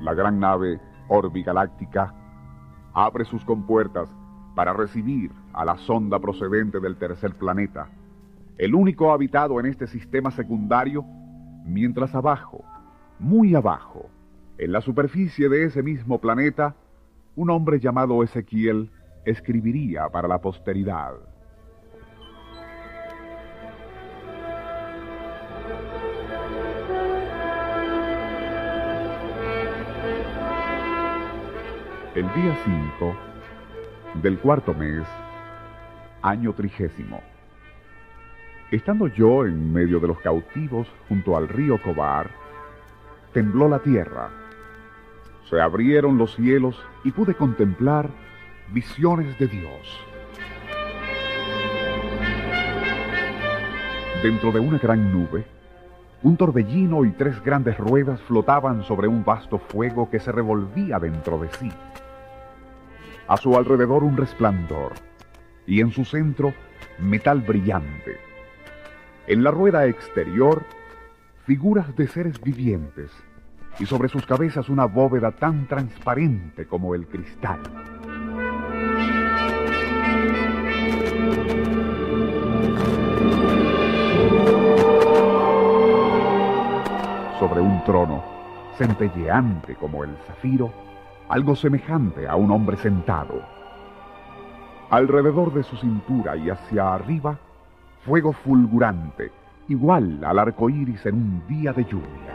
La 0.00 0.14
gran 0.14 0.40
nave 0.40 0.80
Orbigaláctica 1.08 2.14
abre 2.94 3.24
sus 3.24 3.44
compuertas 3.44 4.08
para 4.54 4.72
recibir 4.72 5.30
a 5.52 5.64
la 5.64 5.76
sonda 5.78 6.18
procedente 6.18 6.80
del 6.80 6.96
tercer 6.96 7.34
planeta, 7.34 7.88
el 8.58 8.74
único 8.74 9.12
habitado 9.12 9.58
en 9.60 9.66
este 9.66 9.86
sistema 9.86 10.30
secundario, 10.30 11.04
mientras 11.64 12.14
abajo, 12.14 12.64
muy 13.18 13.54
abajo, 13.54 14.10
en 14.58 14.72
la 14.72 14.80
superficie 14.80 15.48
de 15.48 15.64
ese 15.64 15.82
mismo 15.82 16.18
planeta, 16.18 16.74
un 17.36 17.50
hombre 17.50 17.80
llamado 17.80 18.22
Ezequiel 18.22 18.90
escribiría 19.24 20.08
para 20.08 20.28
la 20.28 20.40
posteridad. 20.40 21.14
El 32.12 32.24
día 32.34 32.58
5 32.64 33.16
del 34.20 34.36
cuarto 34.40 34.74
mes, 34.74 35.06
año 36.22 36.52
trigésimo. 36.52 37.20
Estando 38.72 39.06
yo 39.06 39.46
en 39.46 39.72
medio 39.72 40.00
de 40.00 40.08
los 40.08 40.18
cautivos 40.18 40.88
junto 41.08 41.36
al 41.36 41.46
río 41.46 41.80
Cobar, 41.80 42.28
tembló 43.32 43.68
la 43.68 43.78
tierra, 43.78 44.28
se 45.48 45.60
abrieron 45.60 46.18
los 46.18 46.34
cielos 46.34 46.84
y 47.04 47.12
pude 47.12 47.34
contemplar 47.34 48.10
visiones 48.72 49.38
de 49.38 49.46
Dios. 49.46 50.00
Dentro 54.20 54.50
de 54.50 54.58
una 54.58 54.78
gran 54.78 55.12
nube, 55.12 55.46
un 56.24 56.36
torbellino 56.36 57.04
y 57.04 57.12
tres 57.12 57.40
grandes 57.42 57.78
ruedas 57.78 58.20
flotaban 58.22 58.82
sobre 58.82 59.06
un 59.06 59.24
vasto 59.24 59.58
fuego 59.58 60.10
que 60.10 60.18
se 60.18 60.32
revolvía 60.32 60.98
dentro 60.98 61.38
de 61.38 61.48
sí. 61.52 61.70
A 63.30 63.36
su 63.36 63.56
alrededor 63.56 64.02
un 64.02 64.16
resplandor 64.16 64.94
y 65.64 65.80
en 65.80 65.92
su 65.92 66.04
centro 66.04 66.52
metal 66.98 67.42
brillante. 67.42 68.18
En 69.28 69.44
la 69.44 69.52
rueda 69.52 69.86
exterior, 69.86 70.64
figuras 71.46 71.94
de 71.94 72.08
seres 72.08 72.40
vivientes 72.40 73.12
y 73.78 73.86
sobre 73.86 74.08
sus 74.08 74.26
cabezas 74.26 74.68
una 74.68 74.86
bóveda 74.86 75.30
tan 75.30 75.68
transparente 75.68 76.66
como 76.66 76.96
el 76.96 77.06
cristal. 77.06 77.60
sobre 87.38 87.60
un 87.60 87.82
trono, 87.84 88.22
centelleante 88.76 89.74
como 89.76 90.04
el 90.04 90.14
zafiro, 90.26 90.89
algo 91.30 91.54
semejante 91.54 92.26
a 92.26 92.34
un 92.34 92.50
hombre 92.50 92.76
sentado. 92.76 93.40
Alrededor 94.90 95.54
de 95.54 95.62
su 95.62 95.76
cintura 95.76 96.36
y 96.36 96.50
hacia 96.50 96.92
arriba, 96.92 97.38
fuego 98.04 98.32
fulgurante, 98.32 99.30
igual 99.68 100.24
al 100.24 100.40
arco 100.40 100.68
iris 100.68 101.06
en 101.06 101.14
un 101.14 101.46
día 101.46 101.72
de 101.72 101.84
lluvia. 101.84 102.34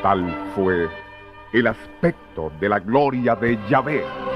Tal 0.00 0.32
fue 0.54 0.88
el 1.52 1.66
aspecto 1.66 2.52
de 2.60 2.68
la 2.68 2.78
gloria 2.78 3.34
de 3.34 3.58
Yahvé. 3.68 4.27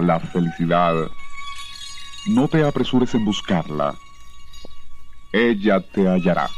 La 0.00 0.20
felicidad, 0.20 0.94
no 2.26 2.48
te 2.48 2.62
apresures 2.64 3.14
en 3.14 3.24
buscarla. 3.24 3.94
Ella 5.32 5.80
te 5.80 6.08
hallará. 6.08 6.48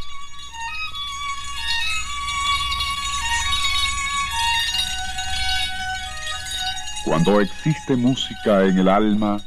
Cuando 7.04 7.40
existe 7.40 7.96
música 7.96 8.64
en 8.64 8.78
el 8.78 8.88
alma, 8.88 9.40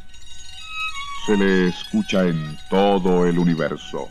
se 1.25 1.37
le 1.37 1.69
escucha 1.69 2.27
en 2.27 2.57
todo 2.69 3.25
el 3.25 3.39
universo. 3.39 4.09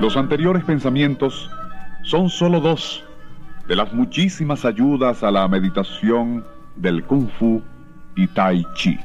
Los 0.00 0.16
anteriores 0.16 0.62
pensamientos 0.62 1.50
son 2.02 2.28
solo 2.28 2.60
dos 2.60 3.04
de 3.66 3.74
las 3.74 3.92
muchísimas 3.92 4.64
ayudas 4.64 5.24
a 5.24 5.32
la 5.32 5.48
meditación 5.48 6.44
del 6.76 7.02
Kung 7.02 7.28
Fu 7.28 7.60
y 8.14 8.28
Tai 8.28 8.64
Chi. 8.74 8.96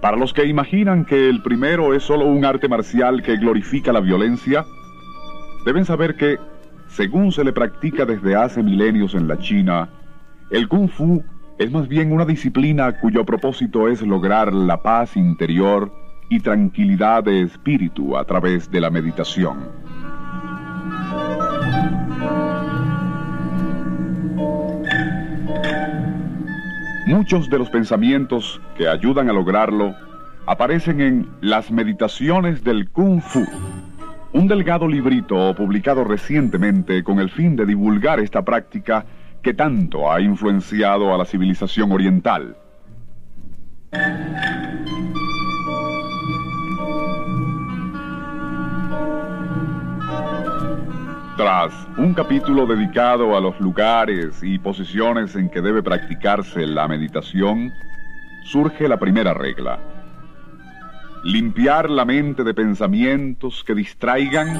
Para 0.00 0.16
los 0.16 0.32
que 0.32 0.46
imaginan 0.46 1.04
que 1.04 1.28
el 1.28 1.42
primero 1.42 1.92
es 1.92 2.02
solo 2.02 2.24
un 2.24 2.46
arte 2.46 2.66
marcial 2.66 3.22
que 3.22 3.36
glorifica 3.36 3.92
la 3.92 4.00
violencia, 4.00 4.64
deben 5.66 5.84
saber 5.84 6.16
que, 6.16 6.38
según 6.88 7.30
se 7.30 7.44
le 7.44 7.52
practica 7.52 8.06
desde 8.06 8.34
hace 8.34 8.62
milenios 8.62 9.14
en 9.14 9.28
la 9.28 9.36
China, 9.36 9.90
el 10.50 10.66
Kung 10.66 10.88
Fu 10.88 11.22
es 11.58 11.70
más 11.70 11.88
bien 11.88 12.10
una 12.10 12.24
disciplina 12.24 12.98
cuyo 13.00 13.26
propósito 13.26 13.88
es 13.88 14.00
lograr 14.00 14.54
la 14.54 14.82
paz 14.82 15.14
interior 15.14 15.92
y 16.28 16.40
tranquilidad 16.40 17.24
de 17.24 17.42
espíritu 17.42 18.16
a 18.16 18.24
través 18.24 18.70
de 18.70 18.80
la 18.80 18.90
meditación. 18.90 19.68
Muchos 27.06 27.48
de 27.48 27.58
los 27.58 27.70
pensamientos 27.70 28.60
que 28.76 28.88
ayudan 28.88 29.30
a 29.30 29.32
lograrlo 29.32 29.94
aparecen 30.46 31.00
en 31.00 31.28
Las 31.40 31.70
Meditaciones 31.70 32.64
del 32.64 32.90
Kung 32.90 33.20
Fu, 33.20 33.46
un 34.32 34.48
delgado 34.48 34.88
librito 34.88 35.54
publicado 35.54 36.04
recientemente 36.04 37.02
con 37.04 37.20
el 37.20 37.30
fin 37.30 37.56
de 37.56 37.64
divulgar 37.64 38.20
esta 38.20 38.42
práctica 38.42 39.06
que 39.40 39.54
tanto 39.54 40.10
ha 40.10 40.20
influenciado 40.20 41.14
a 41.14 41.18
la 41.18 41.24
civilización 41.24 41.92
oriental. 41.92 42.56
Tras 51.36 51.74
un 51.98 52.14
capítulo 52.14 52.64
dedicado 52.64 53.36
a 53.36 53.40
los 53.42 53.60
lugares 53.60 54.42
y 54.42 54.58
posiciones 54.58 55.36
en 55.36 55.50
que 55.50 55.60
debe 55.60 55.82
practicarse 55.82 56.66
la 56.66 56.88
meditación, 56.88 57.74
surge 58.44 58.88
la 58.88 58.98
primera 58.98 59.34
regla. 59.34 59.78
Limpiar 61.24 61.90
la 61.90 62.06
mente 62.06 62.42
de 62.42 62.54
pensamientos 62.54 63.62
que 63.64 63.74
distraigan, 63.74 64.58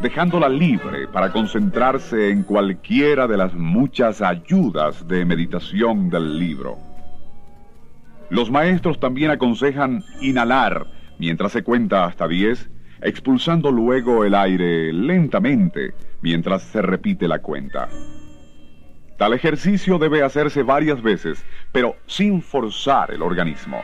dejándola 0.00 0.48
libre 0.48 1.06
para 1.06 1.30
concentrarse 1.30 2.30
en 2.30 2.44
cualquiera 2.44 3.26
de 3.26 3.36
las 3.36 3.52
muchas 3.52 4.22
ayudas 4.22 5.06
de 5.06 5.22
meditación 5.26 6.08
del 6.08 6.38
libro. 6.38 6.78
Los 8.30 8.50
maestros 8.50 8.98
también 8.98 9.32
aconsejan 9.32 10.02
inhalar 10.22 10.86
mientras 11.18 11.52
se 11.52 11.62
cuenta 11.62 12.06
hasta 12.06 12.26
10 12.26 12.70
expulsando 13.00 13.70
luego 13.70 14.24
el 14.24 14.34
aire 14.34 14.92
lentamente 14.92 15.94
mientras 16.22 16.62
se 16.62 16.82
repite 16.82 17.28
la 17.28 17.40
cuenta. 17.40 17.88
Tal 19.18 19.32
ejercicio 19.32 19.98
debe 19.98 20.22
hacerse 20.22 20.62
varias 20.62 21.02
veces, 21.02 21.44
pero 21.72 21.96
sin 22.06 22.42
forzar 22.42 23.12
el 23.12 23.22
organismo. 23.22 23.82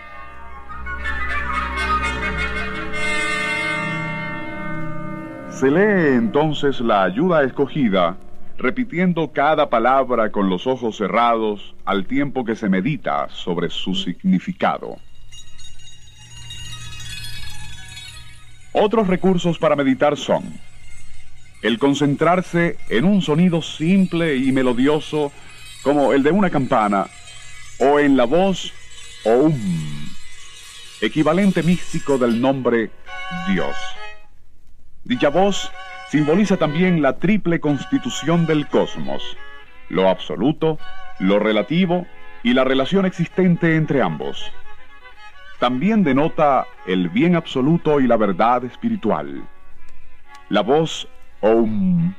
Se 5.48 5.70
lee 5.70 6.16
entonces 6.16 6.80
la 6.80 7.04
ayuda 7.04 7.44
escogida, 7.44 8.16
repitiendo 8.58 9.32
cada 9.32 9.70
palabra 9.70 10.30
con 10.30 10.50
los 10.50 10.66
ojos 10.66 10.96
cerrados 10.96 11.74
al 11.84 12.04
tiempo 12.06 12.44
que 12.44 12.56
se 12.56 12.68
medita 12.68 13.28
sobre 13.28 13.70
su 13.70 13.94
significado. 13.94 14.96
Otros 18.72 19.06
recursos 19.06 19.58
para 19.58 19.76
meditar 19.76 20.16
son 20.16 20.44
el 21.62 21.78
concentrarse 21.78 22.76
en 22.88 23.04
un 23.04 23.22
sonido 23.22 23.62
simple 23.62 24.36
y 24.36 24.50
melodioso 24.50 25.30
como 25.82 26.12
el 26.12 26.22
de 26.22 26.30
una 26.30 26.50
campana 26.50 27.06
o 27.78 28.00
en 28.00 28.16
la 28.16 28.24
voz 28.24 28.72
o 29.24 29.52
equivalente 31.00 31.62
místico 31.62 32.18
del 32.18 32.40
nombre 32.40 32.90
Dios. 33.48 33.76
Dicha 35.04 35.28
voz 35.28 35.70
simboliza 36.10 36.56
también 36.56 37.02
la 37.02 37.16
triple 37.16 37.60
constitución 37.60 38.46
del 38.46 38.68
cosmos, 38.68 39.22
lo 39.88 40.08
absoluto, 40.08 40.78
lo 41.18 41.38
relativo 41.38 42.06
y 42.42 42.54
la 42.54 42.64
relación 42.64 43.04
existente 43.04 43.76
entre 43.76 44.02
ambos. 44.02 44.52
También 45.62 46.02
denota 46.02 46.66
el 46.88 47.08
bien 47.08 47.36
absoluto 47.36 48.00
y 48.00 48.08
la 48.08 48.16
verdad 48.16 48.64
espiritual. 48.64 49.44
La 50.48 50.60
voz 50.60 51.06
Om 51.40 52.14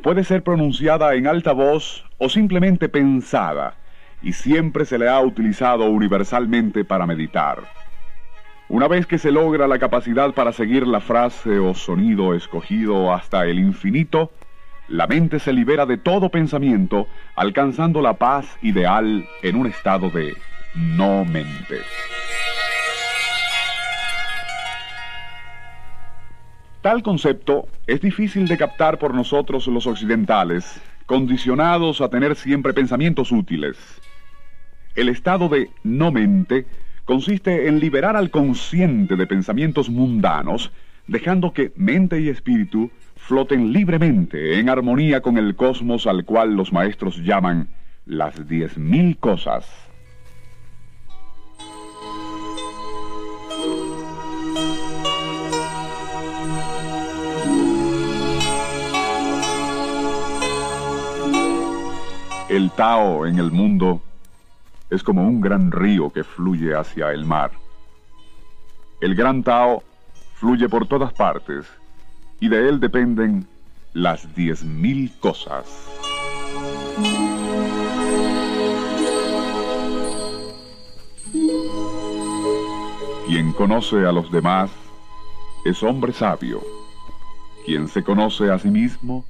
puede 0.00 0.22
ser 0.22 0.44
pronunciada 0.44 1.16
en 1.16 1.26
alta 1.26 1.50
voz 1.50 2.04
o 2.18 2.28
simplemente 2.28 2.88
pensada, 2.88 3.74
y 4.22 4.32
siempre 4.32 4.84
se 4.84 4.96
le 4.96 5.08
ha 5.08 5.20
utilizado 5.20 5.86
universalmente 5.86 6.84
para 6.84 7.04
meditar. 7.04 7.64
Una 8.68 8.86
vez 8.86 9.08
que 9.08 9.18
se 9.18 9.32
logra 9.32 9.66
la 9.66 9.80
capacidad 9.80 10.32
para 10.32 10.52
seguir 10.52 10.86
la 10.86 11.00
frase 11.00 11.58
o 11.58 11.74
sonido 11.74 12.32
escogido 12.32 13.12
hasta 13.12 13.44
el 13.44 13.58
infinito, 13.58 14.30
la 14.86 15.08
mente 15.08 15.40
se 15.40 15.52
libera 15.52 15.84
de 15.84 15.96
todo 15.96 16.28
pensamiento, 16.28 17.08
alcanzando 17.34 18.00
la 18.00 18.14
paz 18.14 18.56
ideal 18.62 19.26
en 19.42 19.56
un 19.56 19.66
estado 19.66 20.10
de 20.10 20.36
no 20.76 21.24
mente. 21.24 21.80
Tal 26.84 27.02
concepto 27.02 27.66
es 27.86 28.02
difícil 28.02 28.46
de 28.46 28.58
captar 28.58 28.98
por 28.98 29.14
nosotros 29.14 29.66
los 29.68 29.86
occidentales, 29.86 30.82
condicionados 31.06 32.02
a 32.02 32.10
tener 32.10 32.36
siempre 32.36 32.74
pensamientos 32.74 33.32
útiles. 33.32 33.78
El 34.94 35.08
estado 35.08 35.48
de 35.48 35.70
no 35.82 36.12
mente 36.12 36.66
consiste 37.06 37.68
en 37.68 37.80
liberar 37.80 38.18
al 38.18 38.30
consciente 38.30 39.16
de 39.16 39.26
pensamientos 39.26 39.88
mundanos, 39.88 40.72
dejando 41.06 41.54
que 41.54 41.72
mente 41.74 42.20
y 42.20 42.28
espíritu 42.28 42.90
floten 43.16 43.72
libremente 43.72 44.58
en 44.58 44.68
armonía 44.68 45.22
con 45.22 45.38
el 45.38 45.56
cosmos 45.56 46.06
al 46.06 46.26
cual 46.26 46.54
los 46.54 46.70
maestros 46.70 47.16
llaman 47.16 47.66
las 48.04 48.46
diez 48.46 48.76
mil 48.76 49.16
cosas. 49.16 49.66
El 62.54 62.70
Tao 62.70 63.26
en 63.26 63.40
el 63.40 63.50
mundo 63.50 64.00
es 64.88 65.02
como 65.02 65.26
un 65.26 65.40
gran 65.40 65.72
río 65.72 66.10
que 66.10 66.22
fluye 66.22 66.72
hacia 66.72 67.10
el 67.10 67.24
mar. 67.24 67.50
El 69.00 69.16
gran 69.16 69.42
Tao 69.42 69.82
fluye 70.34 70.68
por 70.68 70.86
todas 70.86 71.12
partes 71.14 71.66
y 72.38 72.48
de 72.48 72.68
él 72.68 72.78
dependen 72.78 73.48
las 73.92 74.32
diez 74.36 74.62
mil 74.62 75.10
cosas. 75.18 75.66
Quien 83.26 83.52
conoce 83.54 84.06
a 84.06 84.12
los 84.12 84.30
demás 84.30 84.70
es 85.64 85.82
hombre 85.82 86.12
sabio. 86.12 86.62
Quien 87.66 87.88
se 87.88 88.04
conoce 88.04 88.52
a 88.52 88.60
sí 88.60 88.68
mismo 88.68 89.24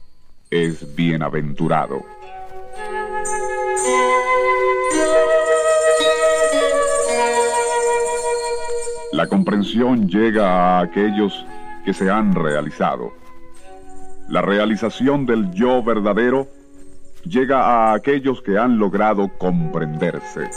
es 0.50 0.94
bienaventurado. 0.94 2.02
La 9.14 9.29
comprensión 9.29 10.09
llega 10.09 10.48
a 10.48 10.81
aquellos 10.81 11.46
que 11.85 11.94
se 11.94 12.11
han 12.11 12.35
realizado. 12.35 13.12
La 14.29 14.42
realización 14.42 15.24
del 15.24 15.53
yo 15.53 15.85
verdadero 15.85 16.48
llega 17.22 17.61
a 17.61 17.94
aquellos 17.94 18.42
que 18.42 18.59
han 18.59 18.77
logrado 18.77 19.29
comprenderse. 19.38 20.50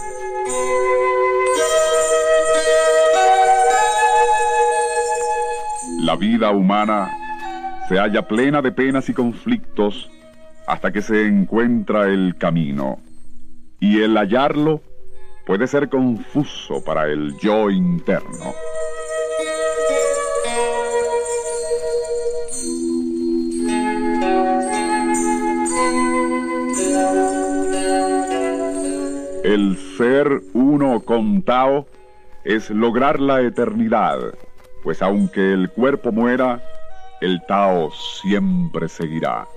La 6.00 6.16
vida 6.16 6.50
humana 6.50 7.12
se 7.88 8.00
halla 8.00 8.28
plena 8.28 8.64
de 8.64 8.72
penas 8.72 9.08
y 9.08 9.14
conflictos 9.14 10.10
hasta 10.66 10.92
que 10.92 11.04
se 11.04 11.28
encuentra 11.28 12.08
el 12.08 12.36
camino. 12.40 12.98
Y 13.80 14.02
el 14.02 14.18
hallarlo 14.18 14.82
puede 15.48 15.66
ser 15.66 15.88
confuso 15.88 16.84
para 16.84 17.08
el 17.08 17.36
yo 17.38 17.70
interno. 17.70 18.54
El 29.46 29.78
ser 29.98 30.42
uno 30.54 31.00
con 31.00 31.42
Tao 31.44 31.88
es 32.44 32.70
lograr 32.70 33.22
la 33.22 33.42
eternidad, 33.42 34.20
pues 34.84 35.02
aunque 35.02 35.54
el 35.54 35.70
cuerpo 35.70 36.12
muera, 36.12 36.62
el 37.22 37.42
Tao 37.48 37.90
siempre 37.92 38.90
seguirá. 38.90 39.48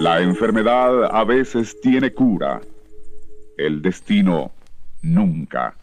La 0.00 0.20
enfermedad 0.20 1.06
a 1.12 1.24
veces 1.24 1.80
tiene 1.80 2.12
cura, 2.12 2.60
el 3.56 3.82
destino 3.82 4.52
nunca. 5.02 5.74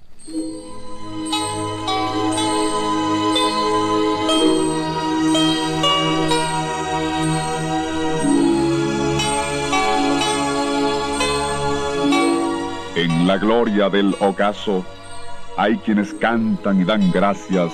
En 12.96 13.28
la 13.28 13.38
gloria 13.38 13.90
del 13.90 14.16
ocaso 14.22 14.86
hay 15.58 15.76
quienes 15.80 16.14
cantan 16.14 16.80
y 16.80 16.86
dan 16.86 17.12
gracias, 17.12 17.74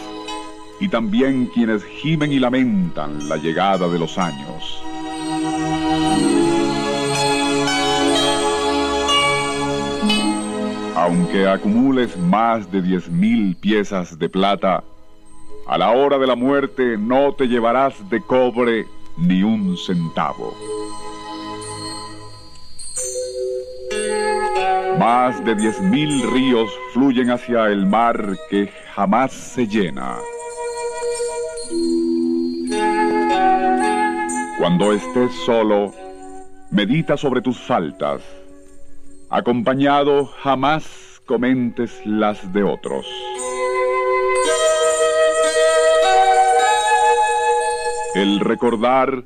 y 0.80 0.90
también 0.90 1.46
quienes 1.54 1.84
gimen 1.84 2.32
y 2.32 2.40
lamentan 2.40 3.30
la 3.30 3.38
llegada 3.38 3.88
de 3.88 4.00
los 4.00 4.18
años. 4.18 4.84
Aunque 11.12 11.46
acumules 11.46 12.16
más 12.18 12.72
de 12.72 12.82
diez 12.82 13.10
mil 13.10 13.58
piezas 13.58 14.18
de 14.18 14.30
plata, 14.30 14.82
a 15.68 15.78
la 15.78 15.92
hora 15.92 16.18
de 16.18 16.26
la 16.26 16.38
muerte 16.38 16.98
no 16.98 17.34
te 17.34 17.50
llevarás 17.50 18.10
de 18.10 18.22
cobre 18.22 18.86
ni 19.18 19.44
un 19.44 19.76
centavo. 19.76 20.56
Más 24.98 25.44
de 25.44 25.56
diez 25.56 25.82
mil 25.82 26.32
ríos 26.32 26.72
fluyen 26.94 27.30
hacia 27.30 27.66
el 27.68 27.86
mar 27.86 28.38
que 28.50 28.72
jamás 28.96 29.34
se 29.34 29.68
llena. 29.68 30.16
Cuando 34.58 34.94
estés 34.94 35.34
solo, 35.46 35.94
medita 36.70 37.18
sobre 37.18 37.42
tus 37.42 37.60
faltas. 37.60 38.22
Acompañado, 39.34 40.26
jamás 40.26 41.22
comentes 41.26 42.06
las 42.06 42.52
de 42.52 42.64
otros. 42.64 43.06
El 48.14 48.42
recordar 48.42 49.24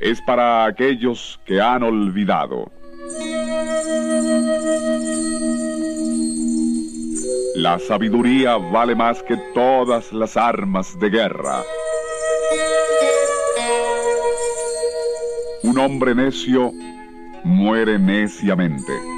es 0.00 0.20
para 0.22 0.64
aquellos 0.64 1.38
que 1.46 1.60
han 1.60 1.84
olvidado. 1.84 2.72
La 7.54 7.78
sabiduría 7.78 8.56
vale 8.56 8.96
más 8.96 9.22
que 9.22 9.36
todas 9.54 10.12
las 10.12 10.36
armas 10.36 10.98
de 10.98 11.10
guerra. 11.10 11.62
Un 15.62 15.78
hombre 15.78 16.12
necio 16.16 16.72
muere 17.44 18.00
neciamente. 18.00 19.13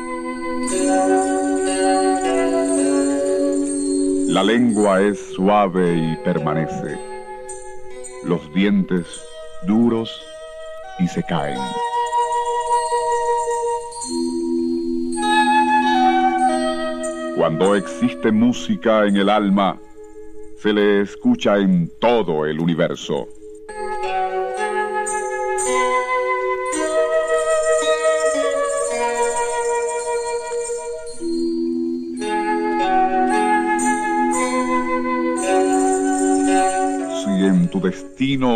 La 4.28 4.42
lengua 4.42 5.00
es 5.00 5.34
suave 5.34 5.96
y 5.96 6.16
permanece. 6.24 6.98
Los 8.24 8.52
dientes 8.52 9.06
duros 9.66 10.10
y 10.98 11.06
se 11.06 11.22
caen. 11.22 11.60
Cuando 17.36 17.76
existe 17.76 18.32
música 18.32 19.06
en 19.06 19.16
el 19.16 19.28
alma, 19.28 19.78
se 20.58 20.72
le 20.72 21.02
escucha 21.02 21.58
en 21.58 21.88
todo 22.00 22.46
el 22.46 22.58
universo. 22.58 23.28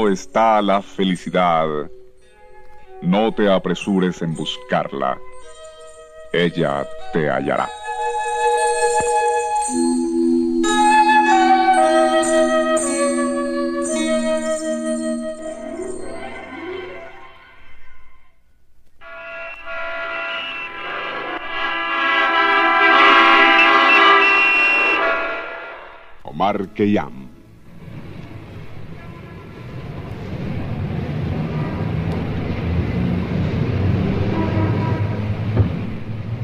Está 0.09 0.63
la 0.63 0.81
felicidad, 0.81 1.67
no 3.03 3.31
te 3.35 3.47
apresures 3.47 4.23
en 4.23 4.35
buscarla. 4.35 5.19
Ella 6.33 6.87
te 7.13 7.29
hallará. 7.29 7.69
Omar 26.23 26.67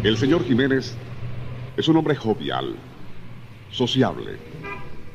El 0.06 0.16
señor 0.16 0.44
Jiménez 0.44 0.96
es 1.76 1.88
un 1.88 1.96
hombre 1.96 2.14
jovial, 2.14 2.76
sociable, 3.72 4.38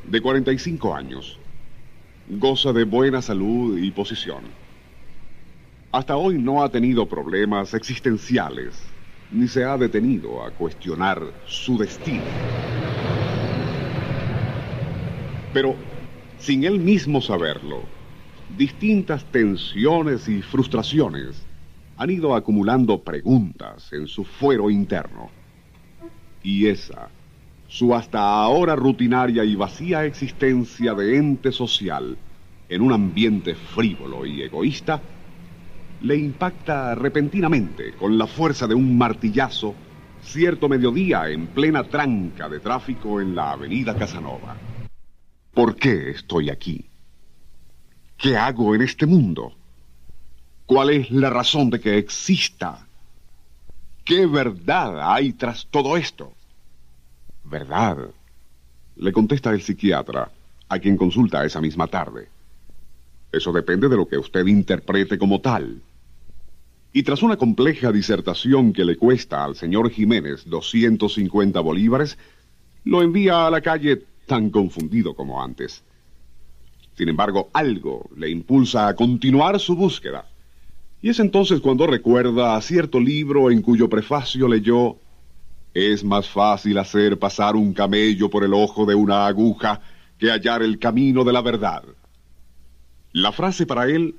de 0.04 0.20
45 0.20 0.94
años. 0.94 1.38
Goza 2.28 2.74
de 2.74 2.84
buena 2.84 3.22
salud 3.22 3.78
y 3.78 3.90
posición. 3.90 4.42
Hasta 5.92 6.18
hoy 6.18 6.36
no 6.36 6.62
ha 6.62 6.68
tenido 6.68 7.08
problemas 7.08 7.72
existenciales, 7.72 8.82
ni 9.30 9.48
se 9.48 9.64
ha 9.64 9.78
detenido 9.78 10.44
a 10.44 10.50
cuestionar 10.50 11.22
su 11.46 11.78
destino. 11.78 12.24
Pero, 15.54 15.74
sin 16.38 16.64
él 16.64 16.78
mismo 16.78 17.22
saberlo, 17.22 17.80
distintas 18.58 19.24
tensiones 19.32 20.28
y 20.28 20.42
frustraciones 20.42 21.42
han 22.02 22.10
ido 22.10 22.34
acumulando 22.34 23.02
preguntas 23.04 23.92
en 23.92 24.08
su 24.08 24.24
fuero 24.24 24.70
interno. 24.70 25.30
Y 26.42 26.66
esa, 26.66 27.08
su 27.68 27.94
hasta 27.94 28.42
ahora 28.42 28.74
rutinaria 28.74 29.44
y 29.44 29.54
vacía 29.54 30.04
existencia 30.04 30.94
de 30.94 31.16
ente 31.16 31.52
social 31.52 32.18
en 32.68 32.82
un 32.82 32.92
ambiente 32.92 33.54
frívolo 33.54 34.26
y 34.26 34.42
egoísta, 34.42 35.00
le 36.00 36.16
impacta 36.16 36.96
repentinamente 36.96 37.92
con 37.92 38.18
la 38.18 38.26
fuerza 38.26 38.66
de 38.66 38.74
un 38.74 38.98
martillazo 38.98 39.72
cierto 40.22 40.68
mediodía 40.68 41.28
en 41.28 41.46
plena 41.48 41.84
tranca 41.84 42.48
de 42.48 42.58
tráfico 42.58 43.20
en 43.20 43.36
la 43.36 43.52
avenida 43.52 43.94
Casanova. 43.96 44.56
¿Por 45.54 45.76
qué 45.76 46.10
estoy 46.10 46.50
aquí? 46.50 46.84
¿Qué 48.16 48.36
hago 48.36 48.74
en 48.74 48.82
este 48.82 49.06
mundo? 49.06 49.52
¿Cuál 50.72 50.88
es 50.88 51.10
la 51.10 51.28
razón 51.28 51.68
de 51.68 51.78
que 51.78 51.98
exista? 51.98 52.86
¿Qué 54.06 54.24
verdad 54.24 55.12
hay 55.14 55.34
tras 55.34 55.66
todo 55.66 55.98
esto? 55.98 56.32
¿Verdad? 57.44 57.98
Le 58.96 59.12
contesta 59.12 59.50
el 59.50 59.60
psiquiatra, 59.60 60.30
a 60.70 60.78
quien 60.78 60.96
consulta 60.96 61.44
esa 61.44 61.60
misma 61.60 61.88
tarde. 61.88 62.26
Eso 63.30 63.52
depende 63.52 63.86
de 63.90 63.96
lo 63.96 64.08
que 64.08 64.16
usted 64.16 64.46
interprete 64.46 65.18
como 65.18 65.42
tal. 65.42 65.82
Y 66.94 67.02
tras 67.02 67.22
una 67.22 67.36
compleja 67.36 67.92
disertación 67.92 68.72
que 68.72 68.86
le 68.86 68.96
cuesta 68.96 69.44
al 69.44 69.56
señor 69.56 69.90
Jiménez 69.90 70.44
250 70.46 71.60
bolívares, 71.60 72.16
lo 72.84 73.02
envía 73.02 73.46
a 73.46 73.50
la 73.50 73.60
calle 73.60 74.06
tan 74.24 74.48
confundido 74.48 75.14
como 75.14 75.44
antes. 75.44 75.82
Sin 76.96 77.10
embargo, 77.10 77.50
algo 77.52 78.08
le 78.16 78.30
impulsa 78.30 78.88
a 78.88 78.96
continuar 78.96 79.60
su 79.60 79.76
búsqueda. 79.76 80.31
Y 81.02 81.10
es 81.10 81.18
entonces 81.18 81.60
cuando 81.60 81.88
recuerda 81.88 82.54
a 82.54 82.62
cierto 82.62 83.00
libro 83.00 83.50
en 83.50 83.60
cuyo 83.60 83.88
prefacio 83.88 84.46
leyó, 84.46 84.96
es 85.74 86.04
más 86.04 86.28
fácil 86.28 86.78
hacer 86.78 87.18
pasar 87.18 87.56
un 87.56 87.74
camello 87.74 88.30
por 88.30 88.44
el 88.44 88.54
ojo 88.54 88.86
de 88.86 88.94
una 88.94 89.26
aguja 89.26 89.80
que 90.16 90.30
hallar 90.30 90.62
el 90.62 90.78
camino 90.78 91.24
de 91.24 91.32
la 91.32 91.42
verdad. 91.42 91.82
La 93.10 93.32
frase 93.32 93.66
para 93.66 93.86
él 93.86 94.14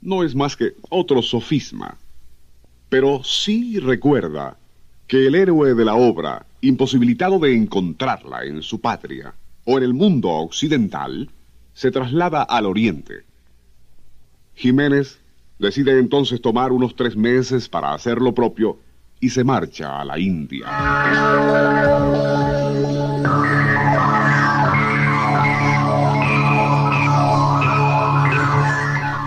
no 0.00 0.22
es 0.22 0.36
más 0.36 0.56
que 0.56 0.76
otro 0.90 1.22
sofisma, 1.22 1.98
pero 2.88 3.24
sí 3.24 3.80
recuerda 3.80 4.56
que 5.08 5.26
el 5.26 5.34
héroe 5.34 5.74
de 5.74 5.84
la 5.84 5.96
obra, 5.96 6.46
imposibilitado 6.60 7.40
de 7.40 7.52
encontrarla 7.52 8.44
en 8.44 8.62
su 8.62 8.80
patria 8.80 9.34
o 9.64 9.76
en 9.76 9.84
el 9.84 9.92
mundo 9.92 10.28
occidental, 10.28 11.30
se 11.74 11.90
traslada 11.90 12.44
al 12.44 12.66
oriente. 12.66 13.24
Jiménez 14.54 15.21
Decide 15.62 15.96
entonces 15.96 16.42
tomar 16.42 16.72
unos 16.72 16.96
tres 16.96 17.14
meses 17.14 17.68
para 17.68 17.94
hacer 17.94 18.20
lo 18.20 18.34
propio 18.34 18.80
y 19.20 19.30
se 19.30 19.44
marcha 19.44 20.00
a 20.00 20.04
la 20.04 20.18
India. 20.18 20.66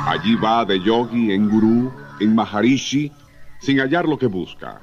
Allí 0.05 0.35
va 0.35 0.65
de 0.65 0.81
yogi 0.81 1.31
en 1.31 1.49
gurú, 1.49 1.93
en 2.19 2.35
maharishi, 2.35 3.13
sin 3.61 3.79
hallar 3.79 4.05
lo 4.05 4.17
que 4.17 4.27
busca. 4.27 4.81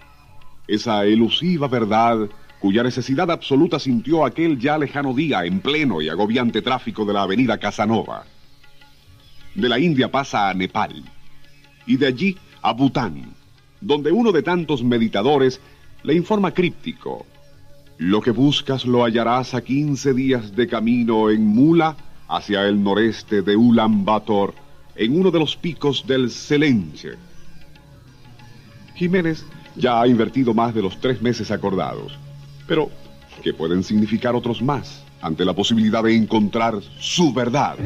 Esa 0.66 1.04
elusiva 1.04 1.68
verdad 1.68 2.30
cuya 2.60 2.82
necesidad 2.82 3.30
absoluta 3.30 3.78
sintió 3.78 4.24
aquel 4.24 4.58
ya 4.58 4.78
lejano 4.78 5.12
día 5.12 5.44
en 5.44 5.60
pleno 5.60 6.00
y 6.00 6.08
agobiante 6.08 6.62
tráfico 6.62 7.04
de 7.04 7.12
la 7.12 7.24
avenida 7.24 7.58
Casanova. 7.58 8.24
De 9.54 9.68
la 9.68 9.78
India 9.78 10.10
pasa 10.10 10.48
a 10.48 10.54
Nepal 10.54 11.04
y 11.86 11.96
de 11.96 12.06
allí 12.06 12.36
a 12.62 12.72
Bután, 12.72 13.34
donde 13.80 14.12
uno 14.12 14.32
de 14.32 14.42
tantos 14.42 14.82
meditadores 14.82 15.60
le 16.02 16.14
informa 16.14 16.52
críptico, 16.52 17.26
lo 17.98 18.20
que 18.20 18.30
buscas 18.30 18.84
lo 18.84 19.04
hallarás 19.04 19.54
a 19.54 19.62
15 19.62 20.14
días 20.14 20.56
de 20.56 20.66
camino 20.66 21.30
en 21.30 21.46
Mula 21.46 21.96
hacia 22.28 22.66
el 22.66 22.82
noreste 22.82 23.42
de 23.42 23.56
Ulaanbaatar, 23.56 24.54
en 24.96 25.18
uno 25.18 25.30
de 25.30 25.38
los 25.38 25.56
picos 25.56 26.06
del 26.06 26.30
Selenche. 26.30 27.12
Jiménez 28.94 29.44
ya 29.76 30.00
ha 30.00 30.06
invertido 30.06 30.54
más 30.54 30.74
de 30.74 30.82
los 30.82 31.00
tres 31.00 31.22
meses 31.22 31.50
acordados, 31.50 32.18
pero 32.66 32.90
¿qué 33.42 33.54
pueden 33.54 33.82
significar 33.82 34.34
otros 34.34 34.62
más 34.62 35.02
ante 35.20 35.44
la 35.44 35.54
posibilidad 35.54 36.02
de 36.02 36.14
encontrar 36.14 36.80
su 36.98 37.32
verdad? 37.32 37.76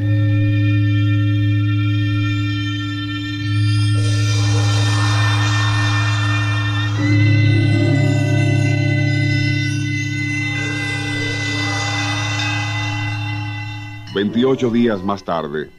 28 14.17 14.71
días 14.71 15.03
más 15.03 15.23
tarde, 15.23 15.69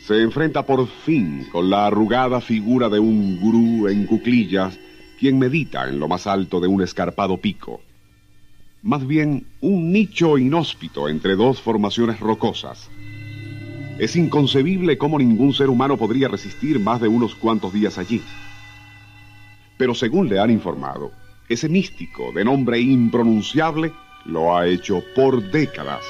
se 0.00 0.20
enfrenta 0.20 0.66
por 0.66 0.84
fin 0.88 1.46
con 1.52 1.70
la 1.70 1.86
arrugada 1.86 2.40
figura 2.40 2.88
de 2.88 2.98
un 2.98 3.38
gurú 3.38 3.86
en 3.86 4.06
cuclillas, 4.06 4.76
quien 5.20 5.38
medita 5.38 5.88
en 5.88 6.00
lo 6.00 6.08
más 6.08 6.26
alto 6.26 6.58
de 6.58 6.66
un 6.66 6.82
escarpado 6.82 7.36
pico. 7.36 7.82
Más 8.82 9.06
bien, 9.06 9.46
un 9.60 9.92
nicho 9.92 10.38
inhóspito 10.38 11.08
entre 11.08 11.36
dos 11.36 11.60
formaciones 11.60 12.18
rocosas. 12.18 12.90
Es 14.00 14.16
inconcebible 14.16 14.98
cómo 14.98 15.16
ningún 15.16 15.54
ser 15.54 15.70
humano 15.70 15.96
podría 15.96 16.26
resistir 16.26 16.80
más 16.80 17.00
de 17.00 17.06
unos 17.06 17.36
cuantos 17.36 17.72
días 17.72 17.96
allí. 17.96 18.22
Pero 19.78 19.94
según 19.94 20.28
le 20.28 20.40
han 20.40 20.50
informado, 20.50 21.12
ese 21.48 21.68
místico 21.68 22.32
de 22.32 22.44
nombre 22.44 22.80
impronunciable 22.80 23.92
lo 24.24 24.56
ha 24.56 24.66
hecho 24.66 25.00
por 25.14 25.48
décadas 25.52 26.02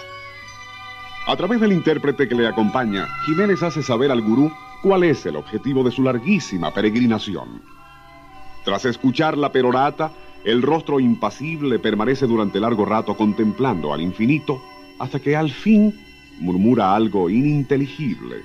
a 1.27 1.37
través 1.37 1.59
del 1.59 1.73
intérprete 1.73 2.29
que 2.29 2.35
le 2.35 2.47
acompaña, 2.47 3.09
Jiménez 3.25 3.63
hace 3.63 3.83
saber 3.83 4.11
al 4.11 4.21
gurú 4.21 4.53
cuál 4.83 5.05
es 5.05 5.25
el 5.25 5.37
objetivo 5.37 5.83
de 5.83 5.91
su 5.91 6.03
larguísima 6.03 6.73
peregrinación. 6.73 7.63
Tras 8.63 8.85
escuchar 8.85 9.39
la 9.39 9.51
perorata, 9.51 10.13
el 10.45 10.61
rostro 10.61 11.01
impasible 11.01 11.79
permanece 11.79 12.27
durante 12.27 12.61
largo 12.61 12.85
rato 12.85 13.17
contemplando 13.17 13.95
al 13.95 14.03
infinito 14.03 14.63
hasta 14.99 15.19
que 15.19 15.35
al 15.35 15.51
fin 15.51 15.95
murmura 16.41 16.95
algo 16.95 17.31
ininteligible. 17.31 18.43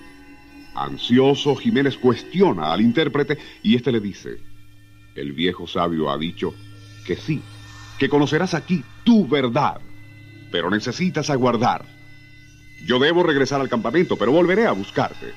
Ansioso, 0.74 1.58
Jiménez 1.58 1.98
cuestiona 1.98 2.72
al 2.72 2.80
intérprete 2.80 3.38
y 3.62 3.76
éste 3.76 3.92
le 3.92 4.00
dice, 4.00 4.38
el 5.16 5.34
viejo 5.34 5.68
sabio 5.68 6.10
ha 6.10 6.18
dicho 6.18 6.54
que 7.06 7.18
sí, 7.18 7.42
que 7.98 8.08
conocerás 8.08 8.54
aquí 8.54 8.86
tu 9.04 9.28
verdad, 9.28 9.82
pero 10.50 10.70
necesitas 10.70 11.30
aguardar 11.30 11.99
yo 12.86 13.00
debo 13.00 13.24
regresar 13.24 13.62
al 13.62 13.70
campamento, 13.70 14.18
pero 14.18 14.32
volveré 14.32 14.66
a 14.66 14.72
buscarte. 14.72 15.34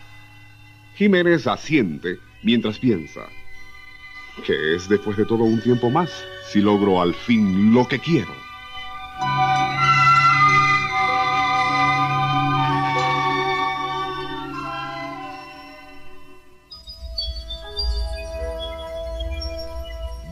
Jiménez 0.95 1.47
asiente 1.47 2.19
mientras 2.43 2.79
piensa, 2.79 3.23
que 4.45 4.75
es 4.75 4.89
después 4.89 5.17
de 5.17 5.25
todo 5.25 5.45
un 5.45 5.61
tiempo 5.61 5.91
más, 5.91 6.11
si 6.51 6.61
logro 6.61 7.01
al 7.01 7.15
fin 7.15 7.75
lo 7.75 7.87
que 7.89 7.99
quiero. 7.99 8.33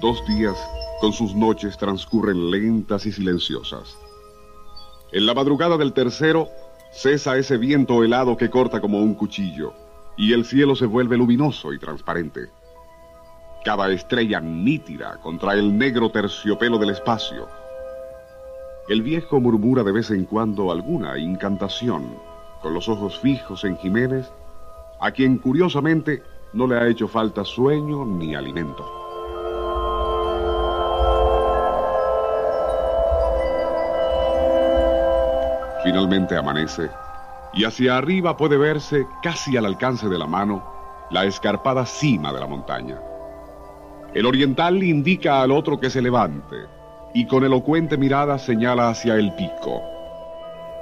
Dos 0.00 0.26
días 0.26 0.56
con 1.00 1.12
sus 1.12 1.34
noches 1.34 1.76
transcurren 1.76 2.50
lentas 2.50 3.04
y 3.06 3.12
silenciosas. 3.12 3.96
En 5.12 5.26
la 5.26 5.34
madrugada 5.34 5.76
del 5.76 5.92
tercero, 5.92 6.48
cesa 6.90 7.36
ese 7.36 7.56
viento 7.56 8.02
helado 8.02 8.36
que 8.36 8.50
corta 8.50 8.80
como 8.80 8.98
un 8.98 9.14
cuchillo 9.14 9.72
y 10.16 10.32
el 10.32 10.44
cielo 10.44 10.76
se 10.76 10.86
vuelve 10.86 11.16
luminoso 11.16 11.72
y 11.72 11.78
transparente. 11.78 12.50
Cada 13.64 13.90
estrella 13.90 14.40
nítida 14.40 15.18
contra 15.22 15.54
el 15.54 15.76
negro 15.76 16.10
terciopelo 16.10 16.78
del 16.78 16.90
espacio. 16.90 17.48
El 18.88 19.02
viejo 19.02 19.40
murmura 19.40 19.82
de 19.82 19.92
vez 19.92 20.10
en 20.10 20.24
cuando 20.24 20.72
alguna 20.72 21.18
incantación, 21.18 22.14
con 22.60 22.74
los 22.74 22.88
ojos 22.88 23.18
fijos 23.20 23.64
en 23.64 23.76
Jiménez, 23.78 24.30
a 25.00 25.10
quien 25.10 25.38
curiosamente 25.38 26.22
no 26.52 26.66
le 26.66 26.76
ha 26.76 26.88
hecho 26.88 27.08
falta 27.08 27.44
sueño 27.44 28.04
ni 28.04 28.34
alimento. 28.34 28.99
Finalmente 35.82 36.36
amanece 36.36 36.90
y 37.52 37.64
hacia 37.64 37.96
arriba 37.96 38.36
puede 38.36 38.56
verse, 38.56 39.06
casi 39.22 39.56
al 39.56 39.66
alcance 39.66 40.08
de 40.08 40.18
la 40.18 40.26
mano, 40.26 40.62
la 41.10 41.24
escarpada 41.24 41.84
cima 41.84 42.32
de 42.32 42.40
la 42.40 42.46
montaña. 42.46 43.00
El 44.14 44.26
oriental 44.26 44.82
indica 44.82 45.42
al 45.42 45.50
otro 45.50 45.80
que 45.80 45.90
se 45.90 46.02
levante 46.02 46.56
y 47.14 47.26
con 47.26 47.44
elocuente 47.44 47.96
mirada 47.96 48.38
señala 48.38 48.90
hacia 48.90 49.16
el 49.16 49.32
pico. 49.34 49.82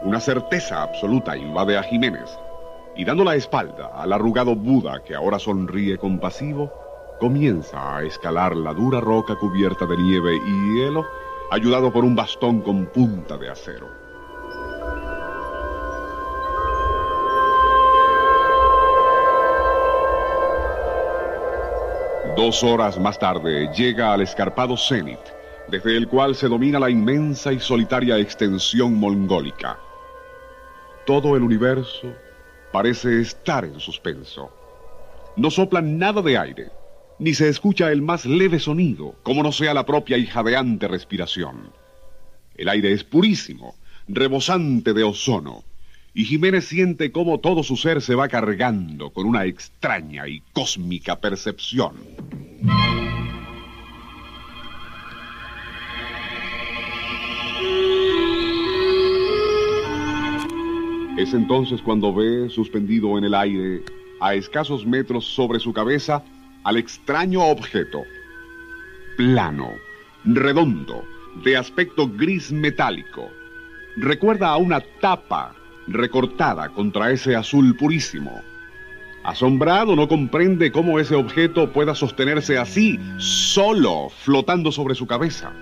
Una 0.03 0.21
certeza 0.21 0.83
absoluta 0.83 1.37
invade 1.37 1.77
a 1.77 1.83
Jiménez 1.83 2.39
y 2.97 3.05
dando 3.05 3.25
la 3.25 3.35
espalda 3.35 3.91
al 3.95 4.13
arrugado 4.13 4.55
Buda 4.55 5.03
que 5.05 5.15
ahora 5.15 5.39
sonríe 5.39 5.97
compasivo, 5.99 6.73
comienza 7.21 7.97
a 7.97 8.03
escalar 8.03 8.57
la 8.57 8.75
dura 8.75 9.01
roca 9.01 9.35
cubierta 9.37 9.87
de 9.87 9.97
nieve 9.97 10.37
y 10.37 10.75
hielo, 10.75 11.05
ayudado 11.51 11.93
por 11.93 12.05
un 12.05 12.15
bastón 12.15 12.61
con 12.61 12.87
punta 12.87 13.37
de 13.39 13.51
acero. 13.51 14.08
Dos 22.39 22.63
horas 22.63 22.97
más 23.01 23.19
tarde 23.19 23.69
llega 23.75 24.13
al 24.13 24.21
escarpado 24.21 24.77
cenit, 24.77 25.19
desde 25.67 25.97
el 25.97 26.07
cual 26.07 26.37
se 26.37 26.47
domina 26.47 26.79
la 26.79 26.89
inmensa 26.89 27.53
y 27.53 27.59
solitaria 27.59 28.17
extensión 28.17 28.95
mongólica. 28.95 29.77
Todo 31.05 31.35
el 31.35 31.43
universo 31.43 32.15
parece 32.71 33.21
estar 33.21 33.65
en 33.65 33.81
suspenso. 33.81 34.53
No 35.35 35.51
sopla 35.51 35.83
nada 35.83 36.23
de 36.23 36.39
aire, 36.39 36.71
ni 37.19 37.35
se 37.35 37.49
escucha 37.49 37.91
el 37.91 38.03
más 38.03 38.25
leve 38.25 38.61
sonido, 38.61 39.17
como 39.25 39.43
no 39.43 39.51
sea 39.51 39.75
la 39.75 39.85
propia 39.85 40.17
y 40.17 40.25
jadeante 40.25 40.87
respiración. 40.87 41.73
El 42.55 42.69
aire 42.69 42.93
es 42.93 43.03
purísimo, 43.03 43.75
rebosante 44.07 44.93
de 44.93 45.03
ozono, 45.03 45.65
y 46.19 46.25
Jiménez 46.25 46.65
siente 46.65 47.13
cómo 47.13 47.39
todo 47.39 47.63
su 47.63 47.77
ser 47.77 48.03
se 48.03 48.17
va 48.17 48.27
cargando 48.27 49.11
con 49.11 49.25
una 49.25 49.45
extraña 49.45 50.27
y 50.27 50.43
cósmica 50.53 51.21
percepción. 51.21 51.95
Es 61.17 61.33
entonces 61.35 61.81
cuando 61.83 62.13
ve, 62.13 62.51
suspendido 62.51 63.17
en 63.17 63.23
el 63.23 63.35
aire, 63.37 63.85
a 64.21 64.35
escasos 64.35 64.85
metros 64.85 65.25
sobre 65.25 65.61
su 65.61 65.73
cabeza, 65.73 66.25
al 66.65 66.79
extraño 66.79 67.45
objeto. 67.45 68.03
Plano, 69.17 69.71
redondo, 70.25 71.05
de 71.45 71.57
aspecto 71.57 72.09
gris 72.09 72.51
metálico. 72.51 73.31
Recuerda 73.99 74.49
a 74.49 74.57
una 74.57 74.81
tapa 75.01 75.55
recortada 75.89 76.69
contra 76.71 77.11
ese 77.11 77.35
azul 77.35 77.77
purísimo. 77.77 78.43
Asombrado 79.25 79.97
no 79.97 80.09
comprende 80.09 80.71
cómo 80.73 80.99
ese 80.99 81.15
objeto 81.15 81.73
pueda 81.73 81.95
sostenerse 81.95 82.57
así, 82.57 82.99
solo, 83.19 84.09
flotando 84.09 84.73
sobre 84.73 84.95
su 84.95 85.07
cabeza. 85.07 85.53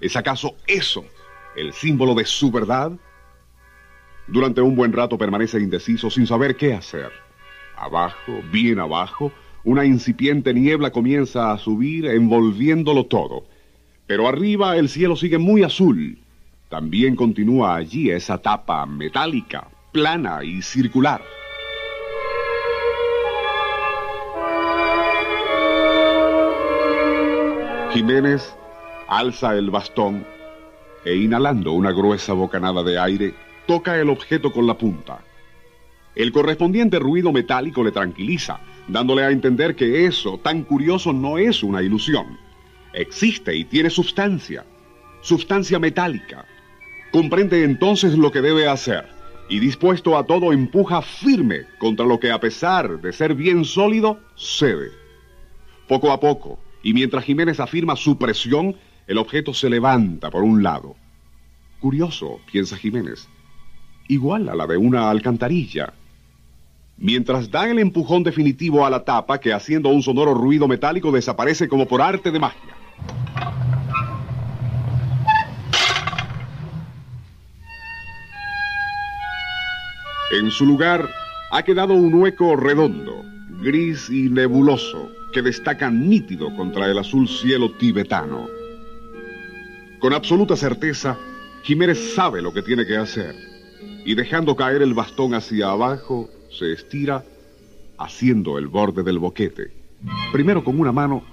¿Es 0.00 0.16
acaso 0.16 0.54
eso 0.66 1.04
el 1.56 1.72
símbolo 1.72 2.14
de 2.14 2.24
su 2.24 2.50
verdad? 2.50 2.92
Durante 4.28 4.60
un 4.60 4.76
buen 4.76 4.92
rato 4.92 5.18
permanece 5.18 5.58
indeciso 5.58 6.08
sin 6.10 6.26
saber 6.26 6.56
qué 6.56 6.72
hacer. 6.72 7.10
Abajo, 7.76 8.40
bien 8.52 8.78
abajo, 8.78 9.32
una 9.64 9.84
incipiente 9.84 10.54
niebla 10.54 10.90
comienza 10.90 11.52
a 11.52 11.58
subir 11.58 12.06
envolviéndolo 12.06 13.06
todo. 13.06 13.44
Pero 14.06 14.28
arriba 14.28 14.76
el 14.76 14.88
cielo 14.88 15.16
sigue 15.16 15.38
muy 15.38 15.62
azul 15.62 16.18
también 16.70 17.16
continúa 17.16 17.74
allí 17.74 18.10
esa 18.10 18.38
tapa 18.38 18.86
metálica, 18.86 19.68
plana 19.90 20.44
y 20.44 20.62
circular. 20.62 21.20
Jiménez 27.92 28.54
alza 29.08 29.56
el 29.56 29.70
bastón 29.70 30.24
e 31.04 31.16
inhalando 31.16 31.72
una 31.72 31.90
gruesa 31.90 32.34
bocanada 32.34 32.84
de 32.84 33.00
aire, 33.00 33.34
toca 33.66 33.98
el 33.98 34.08
objeto 34.08 34.52
con 34.52 34.68
la 34.68 34.78
punta. 34.78 35.24
El 36.14 36.30
correspondiente 36.30 37.00
ruido 37.00 37.32
metálico 37.32 37.82
le 37.82 37.90
tranquiliza, 37.90 38.60
dándole 38.86 39.24
a 39.24 39.30
entender 39.30 39.74
que 39.74 40.06
eso 40.06 40.38
tan 40.38 40.62
curioso 40.62 41.12
no 41.12 41.36
es 41.36 41.64
una 41.64 41.82
ilusión. 41.82 42.38
Existe 42.92 43.56
y 43.56 43.64
tiene 43.64 43.90
sustancia, 43.90 44.64
sustancia 45.20 45.80
metálica, 45.80 46.46
Comprende 47.12 47.64
entonces 47.64 48.16
lo 48.16 48.30
que 48.30 48.40
debe 48.40 48.68
hacer 48.68 49.04
y 49.48 49.58
dispuesto 49.58 50.16
a 50.16 50.24
todo 50.24 50.52
empuja 50.52 51.02
firme 51.02 51.66
contra 51.78 52.06
lo 52.06 52.20
que 52.20 52.30
a 52.30 52.38
pesar 52.38 53.00
de 53.00 53.12
ser 53.12 53.34
bien 53.34 53.64
sólido, 53.64 54.20
cede. 54.36 54.90
Poco 55.88 56.12
a 56.12 56.20
poco, 56.20 56.60
y 56.84 56.94
mientras 56.94 57.24
Jiménez 57.24 57.58
afirma 57.58 57.96
su 57.96 58.16
presión, 58.16 58.76
el 59.08 59.18
objeto 59.18 59.52
se 59.52 59.68
levanta 59.68 60.30
por 60.30 60.44
un 60.44 60.62
lado. 60.62 60.94
Curioso, 61.80 62.40
piensa 62.50 62.76
Jiménez, 62.76 63.28
igual 64.06 64.48
a 64.48 64.54
la 64.54 64.68
de 64.68 64.76
una 64.76 65.10
alcantarilla. 65.10 65.94
Mientras 66.96 67.50
da 67.50 67.68
el 67.68 67.80
empujón 67.80 68.22
definitivo 68.22 68.86
a 68.86 68.90
la 68.90 69.04
tapa 69.04 69.40
que 69.40 69.52
haciendo 69.52 69.88
un 69.88 70.02
sonoro 70.02 70.32
ruido 70.32 70.68
metálico 70.68 71.10
desaparece 71.10 71.66
como 71.66 71.88
por 71.88 72.02
arte 72.02 72.30
de 72.30 72.38
magia. 72.38 72.76
En 80.30 80.50
su 80.52 80.64
lugar 80.64 81.10
ha 81.50 81.62
quedado 81.64 81.94
un 81.94 82.14
hueco 82.14 82.54
redondo, 82.54 83.24
gris 83.60 84.08
y 84.08 84.28
nebuloso, 84.28 85.10
que 85.32 85.42
destaca 85.42 85.90
nítido 85.90 86.54
contra 86.54 86.86
el 86.86 86.98
azul 86.98 87.28
cielo 87.28 87.72
tibetano. 87.72 88.46
Con 89.98 90.12
absoluta 90.12 90.54
certeza, 90.54 91.18
Jiménez 91.64 92.14
sabe 92.14 92.42
lo 92.42 92.52
que 92.52 92.62
tiene 92.62 92.86
que 92.86 92.96
hacer, 92.96 93.34
y 94.04 94.14
dejando 94.14 94.54
caer 94.54 94.82
el 94.82 94.94
bastón 94.94 95.34
hacia 95.34 95.70
abajo, 95.70 96.30
se 96.48 96.72
estira 96.72 97.24
haciendo 97.98 98.56
el 98.56 98.68
borde 98.68 99.02
del 99.02 99.18
boquete, 99.18 99.72
primero 100.32 100.62
con 100.62 100.78
una 100.78 100.92
mano 100.92 101.24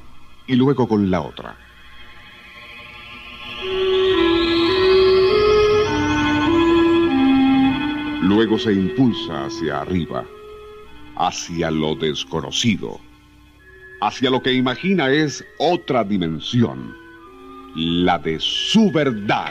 y 0.48 0.56
luego 0.56 0.88
con 0.88 1.12
la 1.12 1.22
otra. 1.22 1.56
Luego 8.28 8.60
se 8.60 8.74
impulsa 8.74 9.46
hacia 9.46 9.80
arriba, 9.80 10.26
hacia 11.16 11.72
lo 11.72 11.96
desconocido, 11.96 13.00
hacia 14.02 14.30
lo 14.30 14.44
que 14.44 14.52
imagina 14.52 15.10
es 15.10 15.46
otra 15.60 16.04
dimensión, 16.04 16.94
la 17.74 18.20
de 18.20 18.38
su 18.42 18.92
verdad. 18.92 19.50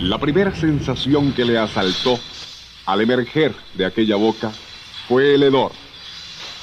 La 0.00 0.18
primera 0.18 0.52
sensación 0.56 1.32
que 1.34 1.44
le 1.44 1.56
asaltó 1.56 2.18
al 2.84 3.00
emerger 3.00 3.54
de 3.74 3.86
aquella 3.86 4.16
boca 4.16 4.50
fue 5.06 5.36
el 5.36 5.44
hedor, 5.44 5.70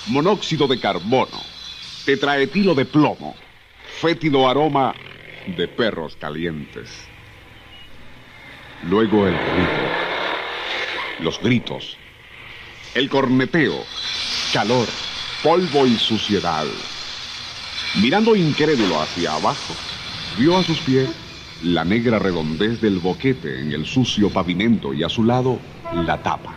monóxido 0.09 0.67
de 0.67 0.81
carbono 0.81 1.53
tetraetilo 2.06 2.76
de 2.76 2.86
plomo, 2.86 3.36
fétido 4.01 4.47
aroma 4.49 4.93
de 5.45 5.68
perros 5.68 6.16
calientes. 6.18 6.89
Luego 8.89 9.26
el 9.28 9.34
ruido, 9.34 9.89
los 11.20 11.39
gritos, 11.41 11.97
el 12.95 13.10
corneteo, 13.10 13.86
calor, 14.51 14.88
polvo 15.41 15.88
y 15.88 15.95
suciedad. 15.95 16.66
Mirando 18.01 18.36
incrédulo 18.36 19.01
hacia 19.01 19.34
abajo, 19.34 19.74
vio 20.38 20.58
a 20.58 20.64
sus 20.64 20.80
pies 20.80 21.10
la 21.64 21.86
negra 21.86 22.20
redondez 22.20 22.82
del 22.82 22.99
boquete 22.99 23.62
en 23.62 23.72
el 23.72 23.86
sucio 23.86 24.30
pavimento 24.30 24.93
y 24.93 25.04
a 25.04 25.10
su 25.10 25.24
lado 25.24 25.60
la 25.93 26.22
tapa. 26.22 26.54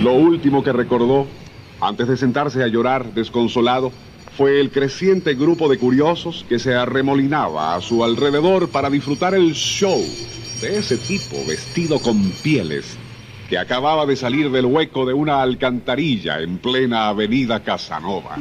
Lo 0.00 0.14
último 0.14 0.62
que 0.62 0.72
recordó, 0.72 1.26
antes 1.80 2.08
de 2.08 2.16
sentarse 2.16 2.62
a 2.62 2.68
llorar 2.68 3.14
desconsolado, 3.14 3.92
fue 4.36 4.60
el 4.60 4.70
creciente 4.70 5.34
grupo 5.34 5.68
de 5.68 5.78
curiosos 5.78 6.44
que 6.48 6.58
se 6.58 6.74
arremolinaba 6.74 7.74
a 7.74 7.80
su 7.80 8.02
alrededor 8.02 8.68
para 8.68 8.90
disfrutar 8.90 9.34
el 9.34 9.52
show 9.54 10.02
de 10.60 10.78
ese 10.78 10.96
tipo 10.96 11.36
vestido 11.46 12.00
con 12.00 12.30
pieles 12.42 12.98
que 13.48 13.58
acababa 13.58 14.06
de 14.06 14.16
salir 14.16 14.50
del 14.50 14.66
hueco 14.66 15.04
de 15.06 15.12
una 15.12 15.42
alcantarilla 15.42 16.40
en 16.40 16.58
plena 16.58 17.08
avenida 17.08 17.62
Casanova. 17.62 18.36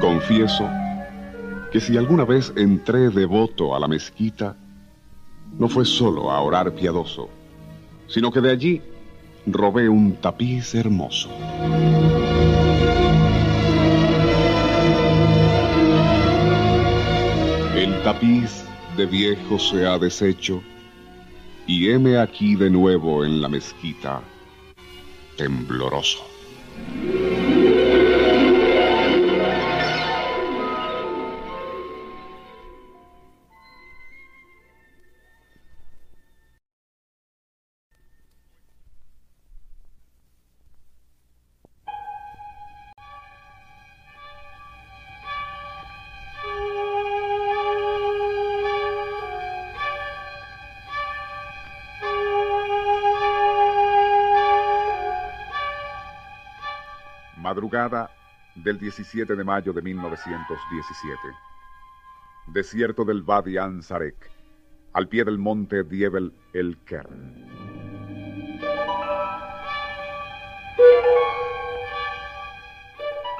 Confieso 0.00 0.68
que 1.70 1.80
si 1.80 1.96
alguna 1.96 2.24
vez 2.24 2.52
entré 2.56 3.10
devoto 3.10 3.76
a 3.76 3.80
la 3.80 3.88
mezquita, 3.88 4.56
no 5.58 5.68
fue 5.68 5.84
solo 5.84 6.30
a 6.30 6.40
orar 6.40 6.72
piadoso, 6.72 7.28
sino 8.08 8.30
que 8.30 8.40
de 8.40 8.50
allí 8.50 8.82
robé 9.46 9.88
un 9.88 10.16
tapiz 10.16 10.74
hermoso. 10.74 11.30
El 17.74 18.02
tapiz 18.02 18.64
de 18.96 19.06
viejo 19.06 19.58
se 19.58 19.86
ha 19.86 19.98
deshecho 19.98 20.62
y 21.66 21.90
heme 21.90 22.18
aquí 22.18 22.54
de 22.54 22.70
nuevo 22.70 23.24
en 23.24 23.40
la 23.42 23.48
mezquita, 23.48 24.22
tembloroso. 25.36 26.24
Del 58.54 58.78
17 58.78 59.34
de 59.34 59.42
mayo 59.42 59.72
de 59.72 59.82
1917. 59.82 61.18
Desierto 62.46 63.04
del 63.04 63.22
Wadi 63.22 63.58
Ansarek, 63.58 64.30
al 64.92 65.08
pie 65.08 65.24
del 65.24 65.38
monte 65.38 65.82
Diebel 65.82 66.32
el 66.52 66.78
Kern. 66.84 67.44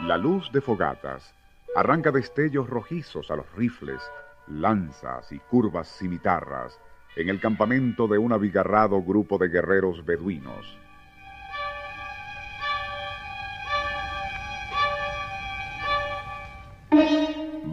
La 0.00 0.16
luz 0.16 0.50
de 0.52 0.60
fogatas 0.60 1.32
arranca 1.76 2.10
destellos 2.10 2.68
rojizos 2.68 3.30
a 3.30 3.36
los 3.36 3.50
rifles, 3.52 4.02
lanzas 4.48 5.30
y 5.30 5.38
curvas 5.38 5.88
cimitarras 5.98 6.80
en 7.14 7.28
el 7.28 7.40
campamento 7.40 8.08
de 8.08 8.18
un 8.18 8.32
abigarrado 8.32 9.00
grupo 9.02 9.38
de 9.38 9.48
guerreros 9.48 10.04
beduinos 10.04 10.66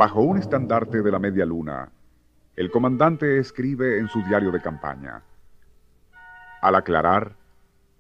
Bajo 0.04 0.20
un 0.20 0.38
estandarte 0.38 1.02
de 1.02 1.10
la 1.10 1.18
media 1.18 1.46
luna, 1.46 1.90
el 2.58 2.70
comandante 2.70 3.40
escribe 3.40 4.00
en 4.00 4.10
su 4.10 4.22
diario 4.24 4.52
de 4.52 4.60
campaña. 4.60 5.24
Al 6.62 6.76
aclarar, 6.76 7.38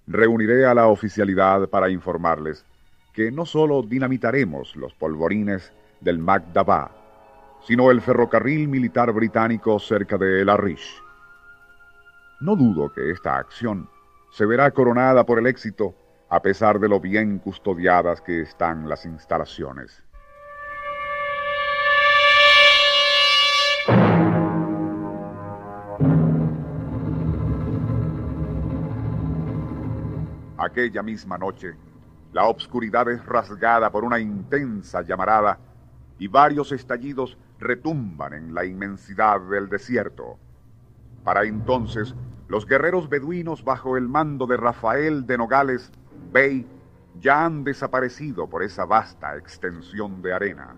reuniré 0.06 0.66
a 0.66 0.74
la 0.74 0.88
oficialidad 0.88 1.70
para 1.70 1.90
informarles 1.90 2.66
que 3.14 3.32
no 3.32 3.46
solo 3.46 3.84
dinamitaremos 3.84 4.76
los 4.76 4.94
polvorines 4.96 5.72
del 6.02 6.20
Magdaba, 6.20 6.92
sino 7.66 7.90
el 7.90 8.02
ferrocarril 8.02 8.68
militar 8.68 9.14
británico 9.14 9.80
cerca 9.80 10.18
de 10.18 10.42
El 10.42 10.50
Arish. 10.50 11.02
No 12.42 12.58
dudo 12.58 12.92
que 12.92 13.12
esta 13.12 13.38
acción 13.38 13.88
se 14.30 14.46
verá 14.46 14.72
coronada 14.72 15.26
por 15.26 15.40
el 15.40 15.48
éxito 15.48 15.96
a 16.28 16.42
pesar 16.42 16.82
de 16.82 16.90
lo 16.90 17.00
bien 17.00 17.40
custodiadas 17.40 18.20
que 18.20 18.42
están 18.42 18.90
las 18.90 19.06
instalaciones. 19.06 20.04
Aquella 30.64 31.04
misma 31.04 31.38
noche, 31.38 31.76
la 32.32 32.46
obscuridad 32.46 33.10
es 33.10 33.26
rasgada 33.26 33.92
por 33.92 34.06
una 34.06 34.18
intensa 34.18 35.02
llamarada 35.02 35.60
y 36.18 36.28
varios 36.30 36.72
estallidos 36.72 37.38
retumban 37.60 38.34
en 38.34 38.54
la 38.54 38.64
inmensidad 38.64 39.42
del 39.42 39.68
desierto. 39.68 40.38
Para 41.26 41.44
entonces, 41.44 42.16
los 42.48 42.66
guerreros 42.66 43.10
beduinos 43.10 43.66
bajo 43.66 43.98
el 43.98 44.08
mando 44.08 44.48
de 44.48 44.56
Rafael 44.56 45.28
de 45.28 45.38
Nogales 45.38 45.92
Bey 46.32 46.66
ya 47.20 47.44
han 47.44 47.66
desaparecido 47.66 48.48
por 48.48 48.64
esa 48.64 48.86
vasta 48.86 49.36
extensión 49.36 50.22
de 50.22 50.34
arena. 50.34 50.76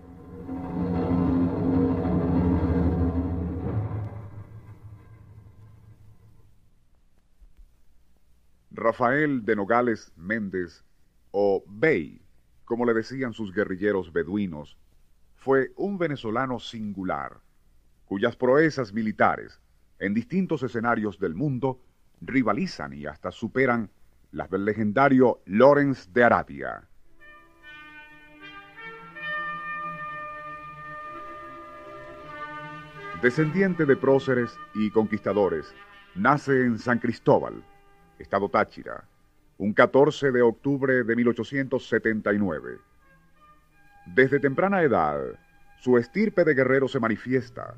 Rafael 8.86 9.43
de 9.43 9.55
Nogales 9.55 10.13
Méndez, 10.15 10.86
o 11.31 11.63
Bey, 11.67 12.21
como 12.65 12.86
le 12.86 12.93
decían 12.93 13.33
sus 13.33 13.51
guerrilleros 13.51 14.13
beduinos, 14.13 14.77
fue 15.33 15.71
un 15.75 15.97
venezolano 15.97 16.59
singular, 16.59 17.41
cuyas 18.05 18.36
proezas 18.36 18.93
militares, 18.93 19.59
en 19.97 20.13
distintos 20.13 20.61
escenarios 20.61 21.17
del 21.17 21.33
mundo, 21.33 21.81
rivalizan 22.21 22.93
y 22.93 23.07
hasta 23.07 23.31
superan 23.31 23.89
las 24.31 24.51
del 24.51 24.65
legendario 24.65 25.41
Lorenz 25.45 26.13
de 26.13 26.23
Arabia. 26.23 26.88
Descendiente 33.23 33.88
de 33.88 33.95
próceres 33.95 34.59
y 34.75 34.91
conquistadores, 34.91 35.73
nace 36.13 36.65
en 36.65 36.77
San 36.77 36.99
Cristóbal, 36.99 37.63
Estado 38.20 38.49
Táchira, 38.49 39.03
un 39.57 39.74
14 39.74 40.32
de 40.32 40.41
octubre 40.41 41.03
de 41.03 41.16
1879. 41.16 42.78
Desde 44.07 44.39
temprana 44.39 44.82
edad, 44.82 45.22
su 45.80 45.97
estirpe 45.97 46.43
de 46.43 46.53
guerrero 46.53 46.88
se 46.88 46.99
manifiesta, 46.99 47.76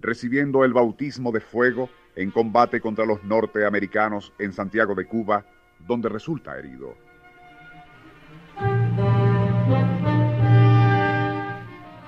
recibiendo 0.00 0.64
el 0.64 0.72
bautismo 0.72 1.32
de 1.32 1.40
fuego 1.40 1.88
en 2.16 2.30
combate 2.30 2.80
contra 2.80 3.04
los 3.04 3.22
norteamericanos 3.24 4.32
en 4.38 4.52
Santiago 4.52 4.94
de 4.94 5.06
Cuba, 5.06 5.44
donde 5.86 6.08
resulta 6.08 6.58
herido. 6.58 6.94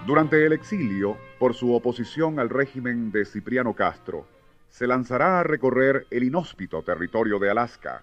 Durante 0.07 0.45
el 0.45 0.53
exilio, 0.53 1.16
por 1.39 1.55
su 1.55 1.72
oposición 1.72 2.39
al 2.39 2.51
régimen 2.51 3.12
de 3.12 3.24
Cipriano 3.24 3.74
Castro, 3.74 4.26
se 4.73 4.87
lanzará 4.87 5.39
a 5.39 5.43
recorrer 5.43 6.07
el 6.11 6.25
inhóspito 6.25 6.83
territorio 6.83 7.39
de 7.39 7.51
Alaska. 7.51 8.03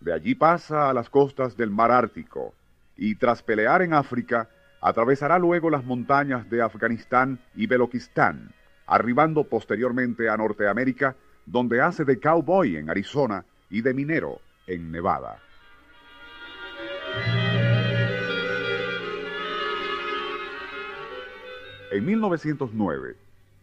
De 0.00 0.14
allí 0.14 0.34
pasa 0.34 0.88
a 0.88 0.94
las 0.94 1.10
costas 1.10 1.58
del 1.58 1.70
mar 1.70 1.92
Ártico 1.92 2.54
y 2.96 3.16
tras 3.16 3.42
pelear 3.42 3.82
en 3.82 3.92
África, 3.92 4.48
atravesará 4.80 5.38
luego 5.38 5.68
las 5.68 5.84
montañas 5.84 6.48
de 6.48 6.62
Afganistán 6.62 7.38
y 7.54 7.66
Beloquistán, 7.66 8.50
arribando 8.86 9.44
posteriormente 9.44 10.30
a 10.30 10.38
Norteamérica, 10.38 11.16
donde 11.44 11.82
hace 11.82 12.06
de 12.06 12.18
cowboy 12.18 12.76
en 12.76 12.88
Arizona 12.88 13.44
y 13.68 13.82
de 13.82 13.92
minero 13.92 14.40
en 14.66 14.90
Nevada. 14.90 15.38
En 21.92 22.06
1909, 22.06 23.16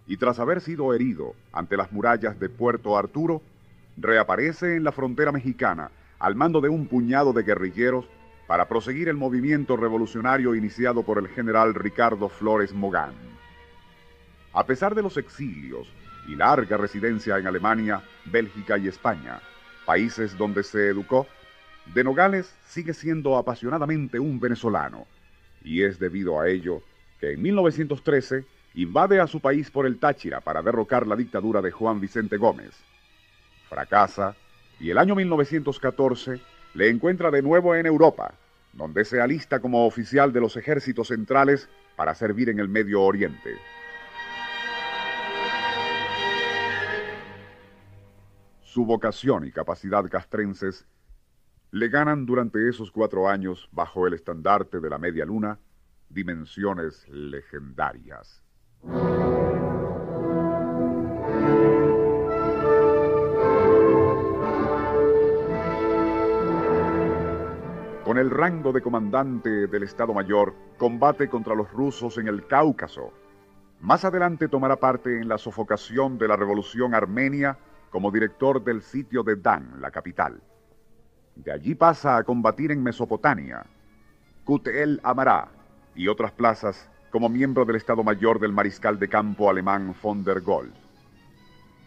y 0.07 0.17
tras 0.17 0.39
haber 0.39 0.61
sido 0.61 0.93
herido 0.93 1.35
ante 1.51 1.77
las 1.77 1.91
murallas 1.91 2.39
de 2.39 2.49
Puerto 2.49 2.97
Arturo, 2.97 3.41
reaparece 3.97 4.75
en 4.75 4.83
la 4.83 4.91
frontera 4.91 5.31
mexicana 5.31 5.91
al 6.19 6.35
mando 6.35 6.61
de 6.61 6.69
un 6.69 6.87
puñado 6.87 7.33
de 7.33 7.43
guerrilleros 7.43 8.05
para 8.47 8.67
proseguir 8.67 9.09
el 9.09 9.17
movimiento 9.17 9.75
revolucionario 9.75 10.55
iniciado 10.55 11.03
por 11.03 11.19
el 11.19 11.27
general 11.27 11.75
Ricardo 11.75 12.29
Flores 12.29 12.73
Mogán. 12.73 13.13
A 14.53 14.65
pesar 14.65 14.95
de 14.95 15.03
los 15.03 15.17
exilios 15.17 15.91
y 16.27 16.35
larga 16.35 16.77
residencia 16.77 17.37
en 17.37 17.47
Alemania, 17.47 18.01
Bélgica 18.25 18.77
y 18.77 18.87
España, 18.87 19.41
países 19.85 20.37
donde 20.37 20.63
se 20.63 20.87
educó, 20.87 21.27
De 21.93 22.03
Nogales 22.03 22.53
sigue 22.65 22.93
siendo 22.93 23.37
apasionadamente 23.37 24.19
un 24.19 24.39
venezolano, 24.39 25.05
y 25.63 25.83
es 25.83 25.99
debido 25.99 26.39
a 26.39 26.47
ello 26.49 26.81
que 27.19 27.33
en 27.33 27.41
1913 27.41 28.45
invade 28.73 29.19
a 29.19 29.27
su 29.27 29.39
país 29.39 29.71
por 29.71 29.85
el 29.85 29.99
Táchira 29.99 30.41
para 30.41 30.61
derrocar 30.61 31.07
la 31.07 31.15
dictadura 31.15 31.61
de 31.61 31.71
Juan 31.71 31.99
Vicente 31.99 32.37
Gómez. 32.37 32.75
Fracasa 33.69 34.35
y 34.79 34.89
el 34.89 34.97
año 34.97 35.15
1914 35.15 36.39
le 36.73 36.89
encuentra 36.89 37.31
de 37.31 37.41
nuevo 37.41 37.75
en 37.75 37.85
Europa, 37.85 38.33
donde 38.73 39.03
se 39.05 39.19
alista 39.19 39.59
como 39.59 39.85
oficial 39.85 40.31
de 40.31 40.41
los 40.41 40.55
ejércitos 40.57 41.07
centrales 41.07 41.67
para 41.95 42.13
servir 42.13 42.49
en 42.49 42.59
el 42.59 42.69
Medio 42.69 43.01
Oriente. 43.01 43.55
Su 48.61 48.85
vocación 48.85 49.45
y 49.45 49.51
capacidad 49.51 50.07
castrenses 50.07 50.85
le 51.71 51.89
ganan 51.89 52.25
durante 52.25 52.69
esos 52.69 52.91
cuatro 52.91 53.27
años, 53.27 53.67
bajo 53.71 54.07
el 54.07 54.13
estandarte 54.13 54.79
de 54.79 54.89
la 54.89 54.97
media 54.97 55.25
luna, 55.25 55.59
dimensiones 56.09 57.07
legendarias. 57.09 58.46
Con 68.07 68.17
el 68.17 68.29
rango 68.29 68.71
de 68.71 68.81
comandante 68.81 69.67
del 69.67 69.83
Estado 69.83 70.13
Mayor, 70.13 70.53
combate 70.77 71.27
contra 71.29 71.55
los 71.55 71.71
rusos 71.71 72.17
en 72.17 72.27
el 72.27 72.47
Cáucaso. 72.47 73.11
Más 73.81 74.05
adelante 74.05 74.47
tomará 74.47 74.77
parte 74.77 75.19
en 75.19 75.27
la 75.27 75.37
sofocación 75.37 76.17
de 76.17 76.27
la 76.27 76.35
revolución 76.35 76.95
armenia 76.95 77.57
como 77.91 78.11
director 78.11 78.63
del 78.63 78.81
sitio 78.81 79.23
de 79.23 79.35
Dan, 79.35 79.81
la 79.81 79.91
capital. 79.91 80.41
De 81.35 81.51
allí 81.51 81.75
pasa 81.75 82.17
a 82.17 82.23
combatir 82.23 82.71
en 82.71 82.81
Mesopotamia, 82.81 83.65
Kut 84.43 84.67
el 84.67 84.99
Amará 85.03 85.49
y 85.93 86.07
otras 86.07 86.31
plazas 86.31 86.89
como 87.17 87.29
miembro 87.29 87.65
del 87.65 87.77
Estado 87.77 88.03
Mayor 88.03 88.39
del 88.39 88.53
mariscal 88.53 88.99
de 88.99 89.07
campo 89.07 89.49
alemán 89.49 89.95
von 90.03 90.23
der 90.23 90.39
Goltz. 90.41 90.77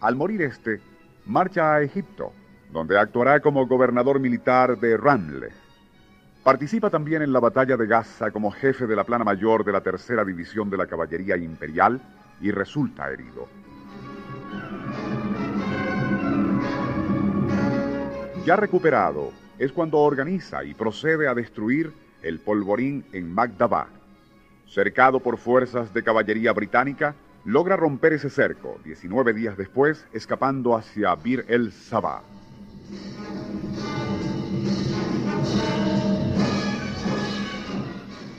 Al 0.01 0.17
morir 0.17 0.43
este, 0.43 0.81
marcha 1.25 1.73
a 1.73 1.83
Egipto, 1.83 2.33
donde 2.73 2.99
actuará 2.99 3.39
como 3.39 3.65
gobernador 3.69 4.19
militar 4.19 4.77
de 4.77 4.97
Ramle, 4.97 5.51
Participa 6.43 6.91
también 6.91 7.23
en 7.23 7.33
la 7.33 7.39
batalla 7.39 7.77
de 7.77 7.87
Gaza 7.87 8.33
como 8.33 8.51
jefe 8.51 8.89
de 8.89 8.97
la 8.97 9.05
plana 9.05 9.23
mayor 9.23 9.65
de 9.65 9.71
la 9.71 9.81
tercera 9.83 10.25
división 10.25 10.69
de 10.69 10.79
la 10.79 10.89
caballería 10.89 11.37
imperial 11.37 12.01
y 12.41 12.51
resulta 12.51 13.09
herido. 13.09 13.47
Ya 18.45 18.57
recuperado, 18.57 19.31
es 19.61 19.71
cuando 19.71 19.99
organiza 19.99 20.65
y 20.65 20.75
procede 20.75 21.29
a 21.29 21.35
destruir 21.35 21.93
el 22.21 22.41
polvorín 22.41 23.05
en 23.13 23.33
Magdaba. 23.33 24.00
Cercado 24.71 25.19
por 25.19 25.37
fuerzas 25.37 25.93
de 25.93 26.05
caballería 26.05 26.53
británica, 26.53 27.17
logra 27.45 27.75
romper 27.75 28.13
ese 28.13 28.31
cerco 28.31 28.79
19 28.85 29.33
días 29.33 29.57
después, 29.57 30.07
escapando 30.13 30.77
hacia 30.77 31.13
Bir 31.17 31.45
el 31.49 31.73
Sabah. 31.73 32.23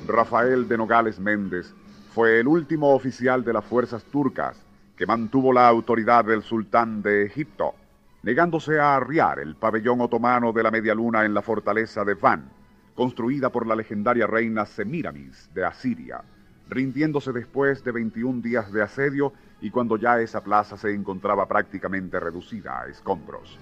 Rafael 0.07 0.69
de 0.69 0.77
Nogales 0.77 1.19
Méndez 1.19 1.73
fue 2.13 2.39
el 2.39 2.47
último 2.47 2.93
oficial 2.93 3.43
de 3.43 3.51
las 3.51 3.65
fuerzas 3.65 4.05
turcas 4.05 4.57
que 4.95 5.05
mantuvo 5.05 5.51
la 5.51 5.67
autoridad 5.67 6.23
del 6.23 6.43
sultán 6.43 7.01
de 7.01 7.25
Egipto, 7.25 7.75
negándose 8.23 8.79
a 8.79 8.95
arriar 8.95 9.39
el 9.39 9.57
pabellón 9.57 9.99
otomano 9.99 10.53
de 10.53 10.63
la 10.63 10.71
Media 10.71 10.95
Luna 10.95 11.25
en 11.25 11.33
la 11.33 11.41
fortaleza 11.41 12.05
de 12.05 12.13
Van, 12.13 12.60
construida 12.95 13.49
por 13.49 13.67
la 13.67 13.75
legendaria 13.75 14.27
reina 14.27 14.65
Semiramis 14.65 15.49
de 15.53 15.65
Asiria, 15.65 16.23
rindiéndose 16.69 17.31
después 17.31 17.83
de 17.83 17.91
21 17.91 18.41
días 18.41 18.71
de 18.71 18.81
asedio 18.81 19.33
y 19.61 19.69
cuando 19.69 19.97
ya 19.97 20.19
esa 20.19 20.43
plaza 20.43 20.77
se 20.77 20.93
encontraba 20.93 21.47
prácticamente 21.47 22.19
reducida 22.19 22.81
a 22.81 22.87
escombros. 22.87 23.59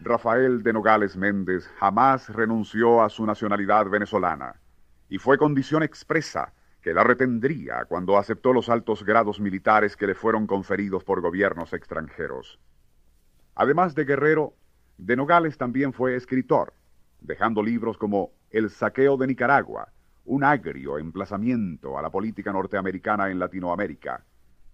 Rafael 0.00 0.62
de 0.62 0.72
Nogales 0.72 1.16
Méndez 1.16 1.66
jamás 1.78 2.28
renunció 2.28 3.02
a 3.02 3.08
su 3.08 3.24
nacionalidad 3.24 3.88
venezolana 3.88 4.60
y 5.08 5.18
fue 5.18 5.38
condición 5.38 5.82
expresa 5.82 6.52
que 6.82 6.92
la 6.92 7.02
retendría 7.02 7.86
cuando 7.86 8.18
aceptó 8.18 8.52
los 8.52 8.68
altos 8.68 9.04
grados 9.04 9.40
militares 9.40 9.96
que 9.96 10.06
le 10.06 10.14
fueron 10.14 10.46
conferidos 10.46 11.02
por 11.02 11.22
gobiernos 11.22 11.72
extranjeros. 11.72 12.60
Además 13.54 13.94
de 13.94 14.04
guerrero, 14.04 14.52
de 14.98 15.16
Nogales 15.16 15.58
también 15.58 15.92
fue 15.92 16.16
escritor, 16.16 16.72
dejando 17.20 17.62
libros 17.62 17.98
como 17.98 18.30
El 18.50 18.70
saqueo 18.70 19.16
de 19.16 19.26
Nicaragua, 19.26 19.88
un 20.24 20.44
agrio 20.44 20.98
emplazamiento 20.98 21.98
a 21.98 22.02
la 22.02 22.10
política 22.10 22.52
norteamericana 22.52 23.30
en 23.30 23.38
Latinoamérica, 23.38 24.24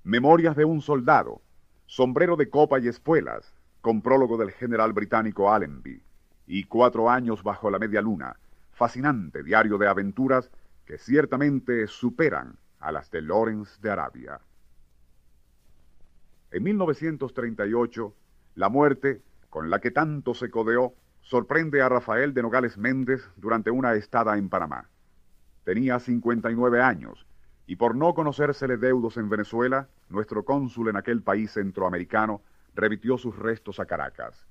Memorias 0.04 0.56
de 0.56 0.64
un 0.64 0.80
soldado, 0.80 1.42
Sombrero 1.86 2.36
de 2.36 2.48
copa 2.48 2.78
y 2.78 2.88
espuelas, 2.88 3.54
con 3.80 4.02
prólogo 4.02 4.36
del 4.36 4.52
general 4.52 4.92
británico 4.92 5.52
Allenby, 5.52 6.02
y 6.46 6.64
Cuatro 6.64 7.08
años 7.10 7.42
bajo 7.42 7.70
la 7.70 7.78
media 7.78 8.00
luna, 8.00 8.36
fascinante 8.72 9.42
diario 9.42 9.78
de 9.78 9.88
aventuras 9.88 10.50
que 10.84 10.98
ciertamente 10.98 11.86
superan 11.86 12.56
a 12.78 12.92
las 12.92 13.10
de 13.10 13.22
Lawrence 13.22 13.80
de 13.80 13.90
Arabia. 13.90 14.40
En 16.50 16.62
1938, 16.62 18.14
la 18.56 18.68
muerte, 18.68 19.22
con 19.50 19.68
la 19.68 19.80
que 19.80 19.90
tanto 19.90 20.32
se 20.32 20.50
codeó, 20.50 20.94
sorprende 21.20 21.82
a 21.82 21.88
Rafael 21.88 22.32
de 22.32 22.42
Nogales 22.42 22.78
Méndez 22.78 23.28
durante 23.36 23.70
una 23.70 23.92
estada 23.94 24.38
en 24.38 24.48
Panamá. 24.48 24.88
Tenía 25.64 25.98
59 25.98 26.80
años 26.80 27.26
y 27.66 27.76
por 27.76 27.94
no 27.94 28.14
conocérsele 28.14 28.78
deudos 28.78 29.16
en 29.16 29.28
Venezuela, 29.28 29.88
nuestro 30.08 30.44
cónsul 30.44 30.88
en 30.88 30.96
aquel 30.96 31.22
país 31.22 31.52
centroamericano 31.52 32.42
remitió 32.74 33.16
sus 33.16 33.36
restos 33.36 33.78
a 33.78 33.86
Caracas. 33.86 34.46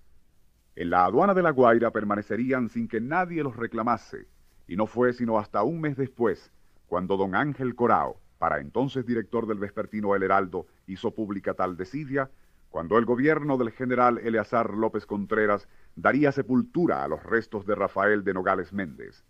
En 0.75 0.89
la 0.89 1.03
aduana 1.03 1.33
de 1.33 1.41
La 1.41 1.51
Guaira 1.51 1.91
permanecerían 1.91 2.69
sin 2.69 2.87
que 2.87 3.01
nadie 3.01 3.43
los 3.43 3.57
reclamase, 3.57 4.27
y 4.67 4.77
no 4.77 4.87
fue 4.87 5.11
sino 5.11 5.37
hasta 5.37 5.63
un 5.63 5.81
mes 5.81 5.97
después, 5.97 6.51
cuando 6.87 7.17
don 7.17 7.35
Ángel 7.35 7.75
Corao, 7.75 8.21
para 8.37 8.61
entonces 8.61 9.05
director 9.05 9.47
del 9.47 9.59
vespertino 9.59 10.15
El 10.15 10.23
Heraldo, 10.23 10.67
hizo 10.87 11.11
pública 11.11 11.55
tal 11.55 11.75
desidia, 11.75 12.29
cuando 12.69 12.97
el 12.97 13.05
gobierno 13.05 13.57
del 13.57 13.71
general 13.71 14.19
Eleazar 14.19 14.73
López 14.73 15.05
Contreras 15.05 15.67
daría 15.95 16.31
sepultura 16.31 17.03
a 17.03 17.07
los 17.07 17.23
restos 17.23 17.65
de 17.65 17.75
Rafael 17.75 18.23
de 18.23 18.33
Nogales 18.33 18.71
Méndez. 18.71 19.23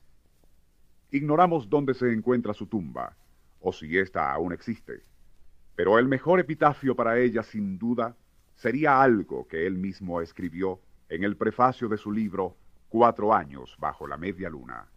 Ignoramos 1.11 1.69
dónde 1.69 1.93
se 1.93 2.11
encuentra 2.11 2.53
su 2.53 2.67
tumba, 2.67 3.15
o 3.59 3.73
si 3.73 3.97
ésta 3.97 4.31
aún 4.31 4.53
existe, 4.53 5.01
pero 5.75 5.97
el 5.97 6.07
mejor 6.07 6.39
epitafio 6.39 6.95
para 6.95 7.17
ella, 7.17 7.41
sin 7.41 7.77
duda, 7.79 8.15
sería 8.55 9.01
algo 9.01 9.47
que 9.47 9.65
él 9.65 9.77
mismo 9.77 10.21
escribió 10.21 10.81
en 11.07 11.23
el 11.23 11.37
prefacio 11.37 11.87
de 11.87 11.97
su 11.97 12.11
libro 12.11 12.57
Cuatro 12.89 13.33
años 13.33 13.75
bajo 13.79 14.07
la 14.07 14.17
media 14.17 14.49
luna. 14.49 14.87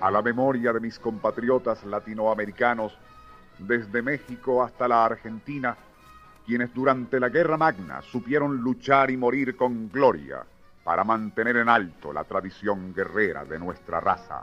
A 0.00 0.10
la 0.10 0.22
memoria 0.22 0.72
de 0.72 0.80
mis 0.80 0.98
compatriotas 0.98 1.84
latinoamericanos, 1.84 2.96
desde 3.58 4.00
México 4.00 4.62
hasta 4.62 4.88
la 4.88 5.04
Argentina, 5.04 5.76
quienes 6.46 6.72
durante 6.72 7.20
la 7.20 7.28
Guerra 7.28 7.58
Magna 7.58 8.00
supieron 8.02 8.56
luchar 8.56 9.10
y 9.10 9.16
morir 9.16 9.56
con 9.56 9.90
gloria 9.90 10.42
para 10.82 11.04
mantener 11.04 11.58
en 11.58 11.68
alto 11.68 12.12
la 12.12 12.24
tradición 12.24 12.94
guerrera 12.94 13.44
de 13.44 13.58
nuestra 13.58 14.00
raza. 14.00 14.42